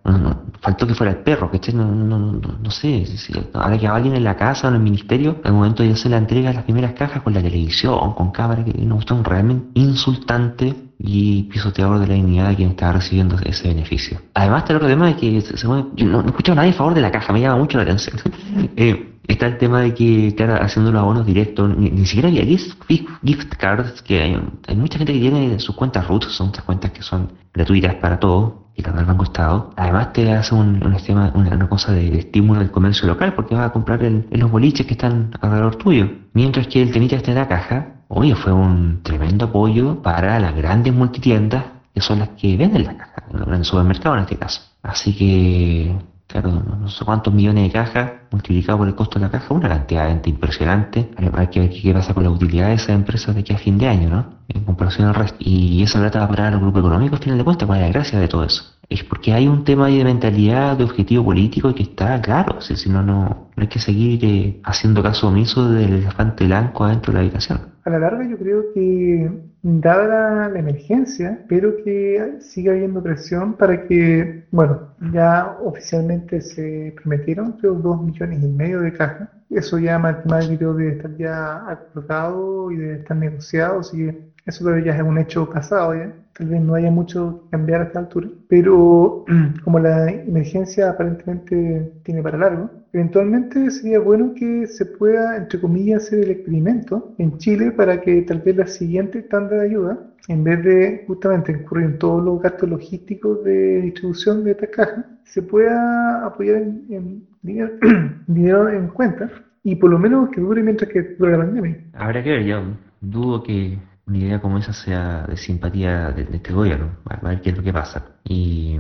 [0.61, 4.15] faltó que fuera el perro, que no, no, no, no sé, si, ahora que alguien
[4.15, 6.65] en la casa o en el ministerio, al momento de hacer la entrega de las
[6.65, 12.07] primeras cajas con la televisión, con cámara, que nos gustó realmente insultante y pisoteador de
[12.07, 14.19] la dignidad de quien estaba recibiendo ese beneficio.
[14.33, 16.71] Además, está el otro tema de que se, yo no, no he escuchado a nadie
[16.71, 18.17] a favor de la caja, me llama mucho la atención.
[18.77, 23.55] eh, está el tema de que estar haciendo los abonos directos, ni, siquiera había gift,
[23.57, 27.03] cards, que hay, hay, mucha gente que tiene sus cuentas root, son estas cuentas que
[27.03, 29.73] son gratuitas para todos, y cada al Banco Estado.
[29.77, 33.73] Además te hace un, un una, cosa de, estímulo del comercio local, porque vas a
[33.73, 36.11] comprar en los boliches que están alrededor tuyo.
[36.33, 40.55] Mientras que el temita este de la caja, oye, fue un tremendo apoyo para las
[40.57, 41.65] grandes multitiendas,
[41.95, 44.61] que son las que venden la caja, en el supermercado en este caso.
[44.83, 45.97] Así que
[46.27, 49.69] claro, no sé cuántos millones de cajas multiplicado por el costo de la caja, una
[49.69, 51.11] cantidad de impresionante.
[51.35, 53.79] Hay que ver qué pasa con la utilidad de esas empresas de aquí a fin
[53.79, 54.35] de año, ¿no?
[54.49, 55.39] En comparación al resto.
[55.41, 57.87] Y esa plata va a parar al grupo económico al final de cuentas, cuál es
[57.87, 58.74] la gracia de todo eso.
[58.89, 62.61] Es porque hay un tema ahí de mentalidad, de objetivo político que está claro.
[62.61, 67.19] si no, no, hay que seguir eh, haciendo caso omiso del elefante blanco adentro de
[67.19, 67.61] la habitación.
[67.85, 69.31] A la larga yo creo que
[69.63, 77.53] dada la, emergencia, espero que siga habiendo presión para que, bueno, ya oficialmente se prometieron,
[77.53, 79.29] creo, dos millones y medio de cajas.
[79.51, 84.97] Eso ya matemático debe estar ya acordado y debe estar negociado, así que eso ya
[84.97, 86.13] es un hecho pasado ya.
[86.37, 89.25] Tal vez no haya mucho que cambiar a esta altura, pero
[89.65, 96.05] como la emergencia aparentemente tiene para largo, eventualmente sería bueno que se pueda, entre comillas,
[96.05, 100.43] hacer el experimento en Chile para que tal vez la siguiente tanda de ayuda, en
[100.43, 105.43] vez de justamente incurrir en todos los gastos logísticos de distribución de esta caja, se
[105.43, 107.27] pueda apoyar en,
[108.27, 109.31] dinero, en cuenta
[109.63, 111.79] y por lo menos que dure mientras que dure la pandemia.
[111.93, 112.63] Habrá que ver, yo
[113.01, 117.51] dudo que una idea como esa sea de simpatía de, este gobierno, a ver qué
[117.51, 118.05] es lo que pasa.
[118.25, 118.79] Y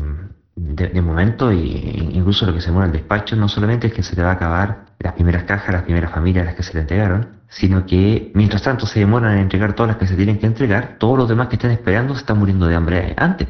[0.56, 4.16] de, momento, y, incluso lo que se mueve el despacho, no solamente es que se
[4.16, 6.80] le va a acabar las primeras cajas, las primeras familias a las que se le
[6.80, 10.46] entregaron, sino que mientras tanto se demoran en entregar todas las que se tienen que
[10.46, 13.48] entregar, todos los demás que están esperando se están muriendo de hambre antes.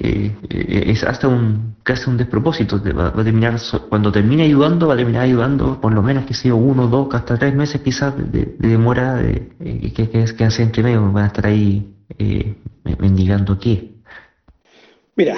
[0.00, 2.80] Eh, eh, es hasta un casi un despropósito.
[2.94, 3.56] Va, a terminar,
[3.88, 7.38] cuando termine ayudando, va a terminar ayudando por lo menos que sea uno, dos, hasta
[7.38, 11.12] tres meses quizás de, demora de, eh, que, que, que hace entre medio.
[11.12, 11.94] Van a estar ahí
[12.98, 13.96] mendigando qué.
[15.16, 15.36] Mira,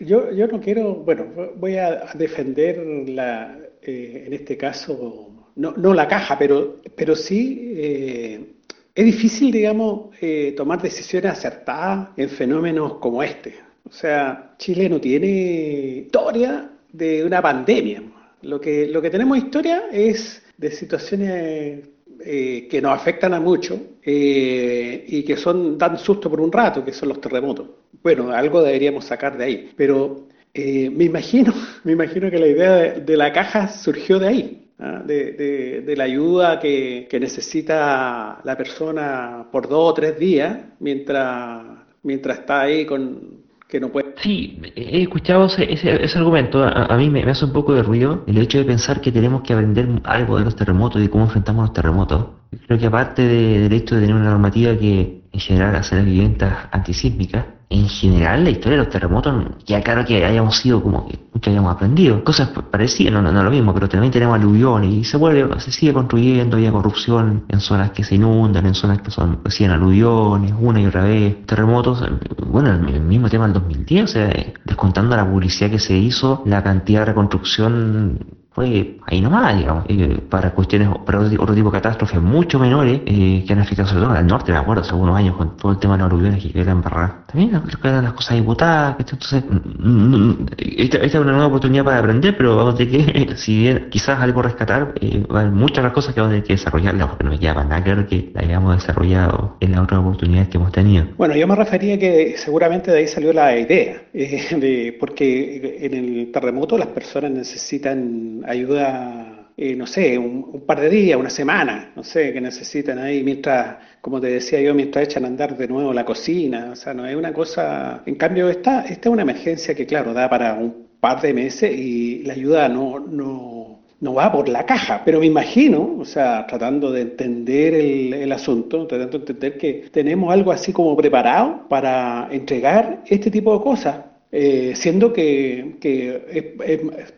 [0.00, 1.26] yo, yo no quiero, bueno,
[1.56, 2.78] voy a defender
[3.08, 8.53] la, en este caso, no, no la caja, pero, pero sí
[8.94, 13.56] es difícil, digamos, eh, tomar decisiones acertadas en fenómenos como este.
[13.88, 18.02] O sea, Chile no tiene historia de una pandemia.
[18.42, 21.88] Lo que, lo que tenemos historia es de situaciones
[22.24, 26.84] eh, que nos afectan a mucho eh, y que son dan susto por un rato,
[26.84, 27.66] que son los terremotos.
[28.00, 29.72] Bueno, algo deberíamos sacar de ahí.
[29.76, 31.52] Pero me imagino,
[31.84, 34.63] me imagino que la idea de la caja surgió de ahí.
[34.78, 35.02] ¿Ah?
[35.04, 41.62] de, la ayuda que, necesita la persona por dos o tres días mientras,
[42.02, 44.14] mientras está ahí con que no puede.
[44.22, 46.62] Sí, he escuchado ese, ese, argumento.
[46.62, 49.52] A, mí me, hace un poco de ruido el hecho de pensar que tenemos que
[49.52, 52.26] aprender algo de los terremotos y de cómo enfrentamos los terremotos.
[52.66, 56.68] Creo que aparte del hecho de tener una normativa que en general hace las viviendas
[56.70, 59.34] antisísmicas, en general la historia de los terremotos,
[59.66, 63.74] ya claro que hayamos sido como que, hayamos aprendido, cosas parecidas, no, no, lo mismo,
[63.74, 68.02] pero también tenemos aluviones y se vuelve, se sigue construyendo, hay corrupción en zonas que
[68.02, 72.02] se inundan, en zonas que son recién aluviones, una y otra vez, terremotos,
[72.46, 74.32] bueno, el, mismo tema del 2010, o sea,
[74.64, 78.18] descontando la publicidad que se hizo, la cantidad de reconstrucción
[78.54, 83.44] fue ahí nomás, digamos, eh, para cuestiones, para otro tipo de catástrofes mucho menores eh,
[83.44, 85.78] que han afectado sobre todo al norte, me acuerdo, hace algunos años con todo el
[85.78, 87.23] tema de los aluviones que quedan embarradas.
[87.34, 91.32] También creo que eran las cosas diputadas, entonces, mm, mm, mm, esta, esta, es una
[91.32, 95.24] nueva oportunidad para aprender, pero vamos a tener que, si bien quizás algo rescatar, eh,
[95.28, 97.66] hay muchas las cosas que vamos a tener que desarrollarlas, porque no me queda para
[97.66, 101.06] nada que la hayamos desarrollado en las otras oportunidades que hemos tenido.
[101.16, 106.30] Bueno, yo me refería que seguramente de ahí salió la idea, de, porque en el
[106.30, 112.02] terremoto las personas necesitan ayuda, eh, no sé, un, par de días, una semana, no
[112.02, 115.92] sé, que necesitan ahí mientras, como te decía yo, mientras echan a andar de nuevo
[115.92, 119.74] la cocina, o sea, no es una cosa, en cambio esta, esta es una emergencia
[119.74, 124.32] que claro, da para un par de meses y la ayuda no, no, no va
[124.32, 129.22] por la caja, pero me imagino, o sea, tratando de entender el, asunto, tratando de
[129.22, 133.96] entender que tenemos algo así como preparado para entregar este tipo de cosas,
[134.36, 135.76] eh, siendo que,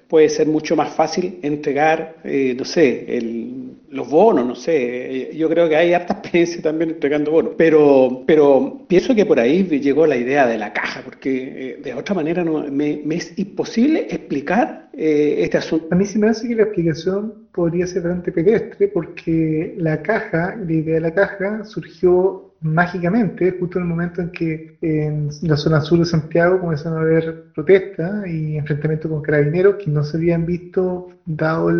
[0.06, 3.06] puede ser mucho más fácil entregar, eh, no sé,
[3.88, 8.84] los bonos, no sé, yo creo que hay harta experiencia también entregando bonos, pero, pero
[8.86, 12.44] pienso que por ahí llegó la idea de la caja, porque eh, de otra manera
[12.44, 15.88] no, me, es imposible explicar este asunto.
[15.92, 20.54] A mí sí me hace que la explicación podría ser bastante pedestre, porque la caja,
[20.54, 25.56] la idea de la caja surgió mágicamente, justo en el momento en que en la
[25.56, 30.16] zona sur de Santiago comenzaron a haber protestas y enfrentamientos con carabineros que no se
[30.16, 31.70] habían visto dado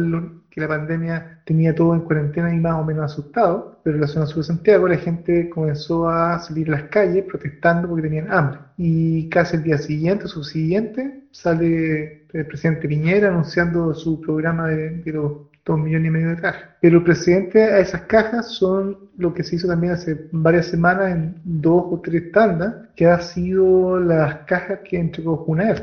[0.51, 4.07] que la pandemia tenía todo en cuarentena y más o menos asustado, pero en la
[4.07, 8.33] zona sur de Santiago la gente comenzó a salir a las calles protestando porque tenían
[8.33, 8.61] hambre.
[8.79, 15.13] Y casi el día siguiente subsiguiente sale el presidente Piñera anunciando su programa de, de
[15.13, 15.33] los
[15.67, 16.65] dos millones y medio de cajas.
[16.81, 21.11] Pero el presidente a esas cajas son lo que se hizo también hace varias semanas
[21.11, 25.83] en dos o tres tandas, que ha sido las cajas que entregó Junaef,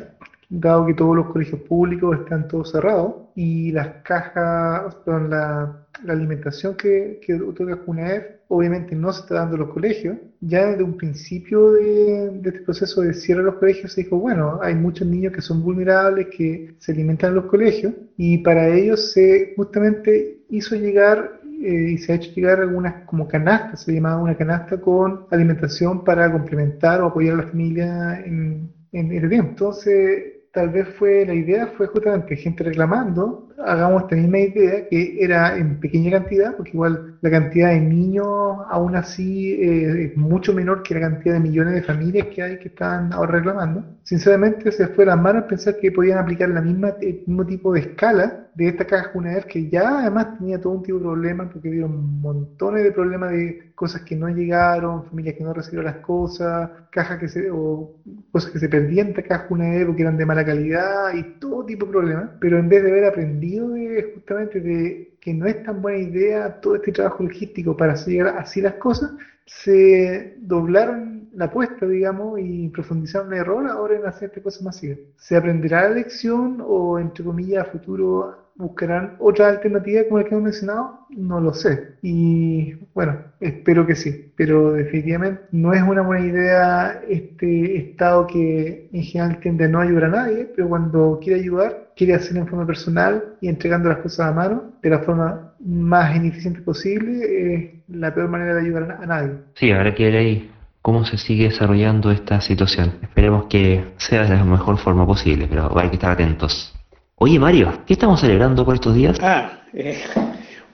[0.50, 6.76] dado que todos los colegios públicos están todos cerrados y las cajas, perdón, la, alimentación
[6.76, 10.18] que, que otorga Junaef obviamente no se está dando en los colegios.
[10.42, 14.18] Ya desde un principio de, de, este proceso de cierre de los colegios se dijo,
[14.18, 18.68] bueno, hay muchos niños que son vulnerables, que se alimentan en los colegios, y para
[18.68, 23.94] ellos se justamente hizo llegar eh, y se ha hecho llegar algunas como canastas, se
[23.94, 29.30] llamaba una canasta con alimentación para complementar o apoyar a la familia en, en el
[29.30, 29.50] tiempo.
[29.52, 35.18] Entonces, tal vez fue la idea fue justamente gente reclamando, hagamos esta misma idea que
[35.20, 38.28] era en pequeña cantidad, porque igual la cantidad de niños
[38.70, 42.60] aún así eh, es mucho menor que la cantidad de millones de familias que hay
[42.60, 43.84] que están ahora reclamando.
[44.04, 47.82] Sinceramente se fue la mano pensar que podían aplicar la misma, el mismo tipo de
[47.82, 51.72] escala de esta caja Junaer que ya además tenía todo un tipo de problemas porque
[51.72, 56.70] dieron montones de problemas de cosas que no llegaron, familias que no recibieron las cosas,
[56.92, 57.92] cajas que se, o
[58.32, 61.86] cosas que se perdían esta caja Junaer porque eran de mala calidad y todo tipo
[61.86, 62.30] de problemas.
[62.40, 66.60] Pero en vez de haber aprendido de, justamente de que no es tan buena idea
[66.62, 69.12] todo este trabajo logístico para hacer así las cosas,
[69.46, 75.00] se doblaron la apuesta, digamos, y profundizaron el error ahora en hacer cosas masivas.
[75.18, 80.30] ¿Se aprenderá la lección o, entre comillas, a futuro buscarán otra alternativa como la que
[80.32, 81.00] hemos mencionado?
[81.10, 81.96] No lo sé.
[82.02, 84.32] Y bueno, espero que sí.
[84.36, 89.80] Pero definitivamente no es una buena idea este Estado que en general tiende a no
[89.80, 94.00] ayudar a nadie, pero cuando quiere ayudar, quiere hacerlo en forma personal y entregando las
[94.00, 97.22] cosas a mano de la forma más ineficiente posible,
[97.54, 99.32] es la peor manera de ayudar a nadie.
[99.56, 100.52] Sí, habrá que ver ahí
[100.82, 102.94] cómo se sigue desarrollando esta situación.
[103.02, 106.74] Esperemos que sea de la mejor forma posible, pero hay que estar atentos.
[107.16, 109.18] Oye Mario, ¿qué estamos celebrando por estos días?
[109.22, 109.98] Ah, eh,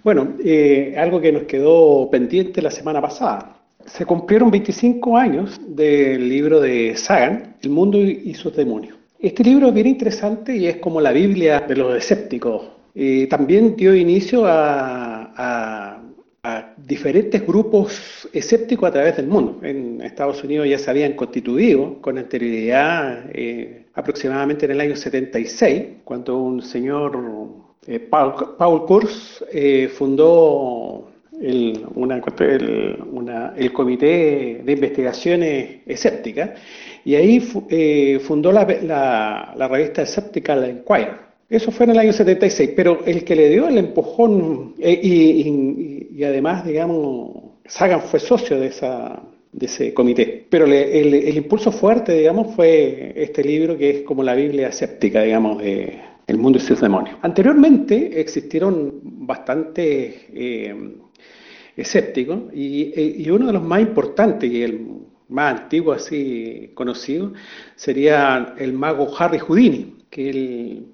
[0.04, 3.58] bueno, eh, algo que nos quedó pendiente la semana pasada.
[3.86, 8.99] Se cumplieron 25 años del libro de Sagan, El mundo y sus demonios.
[9.22, 12.70] Este libro es bien interesante y es como la Biblia de los escépticos.
[12.96, 15.26] Eh, también dio inicio a,
[16.78, 19.60] diferentes grupos escépticos a través del mundo.
[19.62, 23.26] En Estados Unidos ya se habían constituido con anterioridad
[23.94, 27.20] aproximadamente en el año 76, cuando un señor,
[27.88, 31.10] eh, Paul, Kurs, eh, fundó
[31.40, 31.86] el,
[33.58, 36.52] el, Comité de Investigaciones Escépticas
[37.06, 38.66] y ahí eh, fundó la,
[39.56, 41.30] la, revista Escéptica Inquirer.
[41.50, 46.64] Eso fue en el año 76, pero el que le dio el empujón y, además,
[46.66, 47.32] digamos,
[47.66, 49.20] Sagan fue socio de esa,
[49.52, 50.46] de ese comité.
[50.48, 55.58] Pero el, impulso fuerte, digamos, fue este libro que es como la Biblia escéptica, digamos,
[55.64, 57.18] de El mundo y sus demonios.
[57.24, 60.76] Anteriormente existieron bastantes eh,
[61.76, 64.86] escépticos y, uno de los más importantes y el
[65.30, 67.34] más antiguo así conocido
[67.76, 70.86] sería el mago Harry Houdini, que él,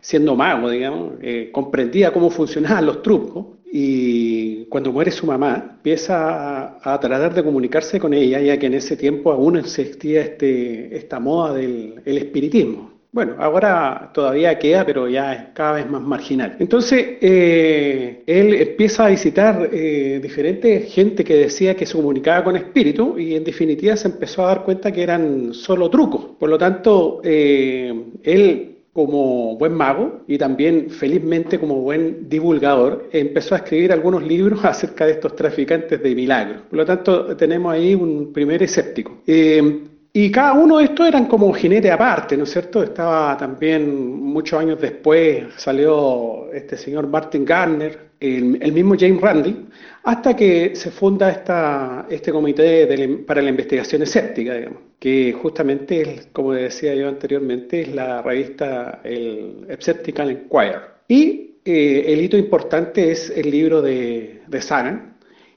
[0.00, 6.76] siendo mago, digamos, eh, comprendía cómo funcionaban los trucos y cuando muere su mamá, empieza
[6.82, 11.18] a, tratar de comunicarse con ella, ya que en ese tiempo aún existía este, esta
[11.18, 12.91] moda del espiritismo.
[13.12, 16.56] Bueno, ahora todavía queda, pero ya es cada vez más marginal.
[16.58, 22.56] Entonces, eh, él empieza a visitar eh, diferentes gente que decía que se comunicaba con
[22.56, 26.24] espíritu y en definitiva se empezó a dar cuenta que eran solo trucos.
[26.38, 33.54] Por lo tanto, eh, él como buen mago y también felizmente como buen divulgador, empezó
[33.54, 36.62] a escribir algunos libros acerca de estos traficantes de milagros.
[36.68, 39.20] Por lo tanto, tenemos ahí un primer escéptico.
[39.26, 39.82] Eh,
[40.14, 42.82] y cada uno de estos eran como jinete aparte, ¿no es cierto?
[42.82, 49.68] Estaba también, muchos años después, salió este señor Martin Garner, el, mismo James Randi,
[50.04, 52.86] hasta que se funda esta, este comité
[53.26, 59.66] para la investigación escéptica, digamos, que justamente, como decía yo anteriormente, es la revista el
[59.80, 60.80] Skeptical Inquirer.
[61.08, 64.62] Y eh, el hito importante es el libro de, de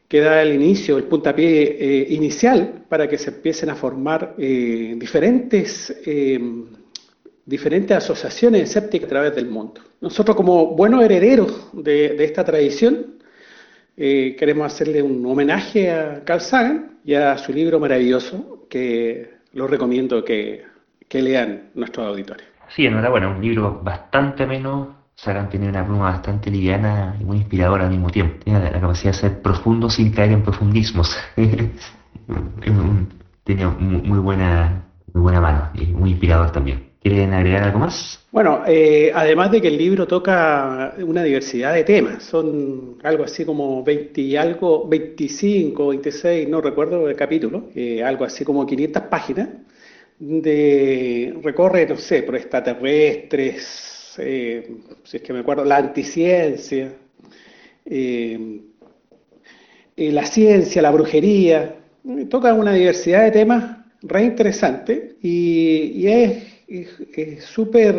[0.07, 4.95] que da el inicio, el puntapié eh, inicial para que se empiecen a formar eh,
[4.97, 6.39] diferentes, eh,
[7.45, 9.81] diferentes asociaciones escépticas a través del mundo.
[10.01, 13.15] Nosotros como buenos herederos de, esta tradición
[13.97, 20.23] queremos hacerle un homenaje a Carl Sagan y a su libro maravilloso que lo recomiendo
[20.25, 20.63] que,
[21.07, 22.45] que lean nuestros auditores.
[22.67, 24.89] Sí, enhorabuena, un libro bastante menos
[25.25, 28.37] Sagan tiene una pluma bastante liviana y muy inspiradora al mismo tiempo.
[28.43, 31.17] Tiene la, capacidad de ser profundo sin caer en profundismos.
[33.43, 36.91] Tiene muy buena, muy buena mano y muy inspirador también.
[37.01, 38.23] ¿Quieren agregar algo más?
[38.31, 43.45] Bueno, eh, además de que el libro toca una diversidad de temas, son algo así
[43.45, 49.03] como 20 y algo, 25, 26, no recuerdo el capítulo, eh, algo así como 500
[49.03, 49.49] páginas,
[50.19, 56.91] de recorre, no sé, por extraterrestres, eh, si es que me acuerdo, la anticiencia,
[57.85, 58.61] eh,
[59.95, 61.75] eh, la ciencia, la brujería,
[62.29, 67.95] toca una diversidad de temas re interesantes y, es súper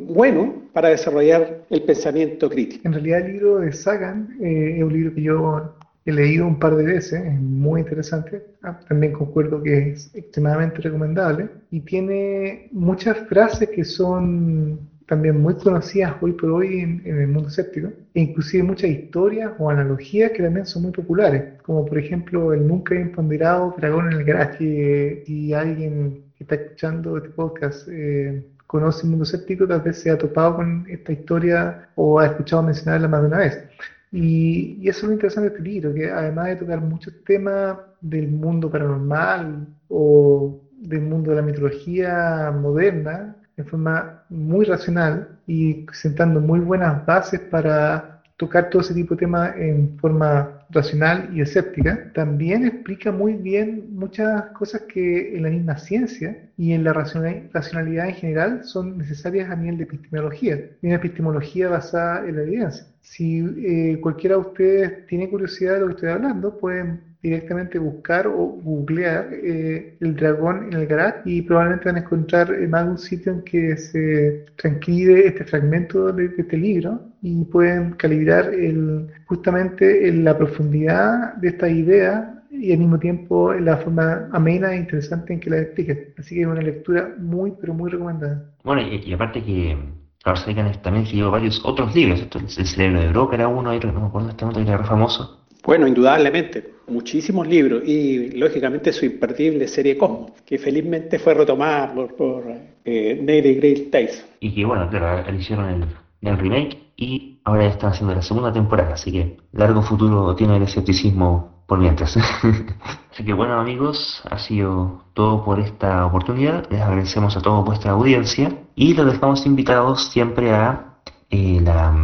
[0.00, 2.86] bueno para desarrollar el pensamiento crítico.
[2.86, 5.74] En realidad el libro de Sagan es un libro que yo
[6.04, 10.80] he leído un par de veces, es muy interesante, ah, también concuerdo que es extremadamente
[10.82, 14.80] recomendable y tiene muchas frases que son
[15.10, 19.68] también muy conocidas hoy por hoy en, el mundo escéptico, e inclusive muchas historias o
[19.68, 24.24] analogías que también son muy populares, como por ejemplo el nunca imponderado dragón en el
[24.24, 29.98] garaje, y alguien que está escuchando este podcast eh, conoce el mundo escéptico, tal vez
[29.98, 33.64] se ha topado con esta historia o ha escuchado mencionarla más de una vez.
[34.12, 37.78] Y, y, eso es lo interesante de este libro, que además de tocar muchos temas
[38.00, 45.86] del mundo paranormal o del mundo de la mitología moderna, de forma muy racional y
[45.92, 51.42] sentando muy buenas bases para tocar todo ese tipo de temas en forma racional y
[51.42, 56.94] escéptica, también explica muy bien muchas cosas que en la misma ciencia y en la
[56.94, 62.86] racionalidad en general son necesarias a nivel de epistemología, una epistemología basada en la evidencia.
[63.02, 68.26] Si eh, cualquiera de ustedes tiene curiosidad de lo que estoy hablando, pueden directamente buscar
[68.26, 72.90] o googlear eh, el dragón en el garage y probablemente van a encontrar más de
[72.90, 79.08] un sitio en que se transcribe este fragmento de, este libro y pueden calibrar el,
[79.26, 85.32] justamente la profundidad de esta idea y al mismo tiempo la forma amena e interesante
[85.34, 86.14] en que la explique.
[86.18, 88.50] Así que es una lectura muy, pero muy recomendada.
[88.64, 89.76] Bueno, y, aparte que
[90.22, 92.26] Carl Sagan también escribió varios otros libros.
[92.58, 95.39] El cerebro de Broca era uno, no me acuerdo este otro era famoso.
[95.64, 102.16] Bueno, indudablemente, muchísimos libros y lógicamente su imperdible serie Cosmos, que felizmente fue retomada por,
[102.16, 102.44] por
[102.84, 104.24] eh, Neil Tyson.
[104.40, 105.86] Y que bueno, claro, hicieron
[106.22, 110.56] el, remake y ahora ya están haciendo la segunda temporada, así que largo futuro tiene
[110.56, 112.16] el escepticismo por mientras.
[113.12, 117.92] así que bueno amigos, ha sido todo por esta oportunidad, les agradecemos a toda vuestra
[117.92, 120.96] audiencia y los dejamos invitados siempre a
[121.30, 121.94] eh, la,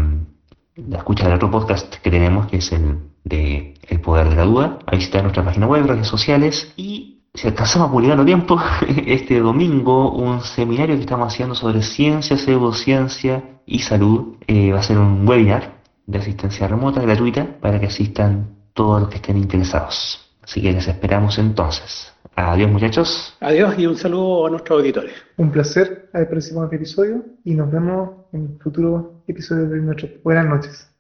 [0.77, 4.45] la escucha del otro podcast que tenemos, que es el de El Poder de la
[4.45, 8.59] Duda, a visitar nuestra página web, redes sociales y si alcanzamos a publicar tiempo,
[9.07, 14.37] este domingo un seminario que estamos haciendo sobre ciencia, pseudociencia y salud.
[14.47, 19.11] Eh, va a ser un webinar de asistencia remota gratuita para que asistan todos los
[19.11, 20.21] que estén interesados.
[20.43, 22.13] Así que les esperamos entonces.
[22.37, 23.37] Adiós muchachos.
[23.41, 25.13] Adiós y un saludo a nuestros auditores.
[25.37, 30.09] Un placer haber participado en este episodio y nos vemos en futuros episodios de nuestro
[30.23, 30.96] Buenas noches.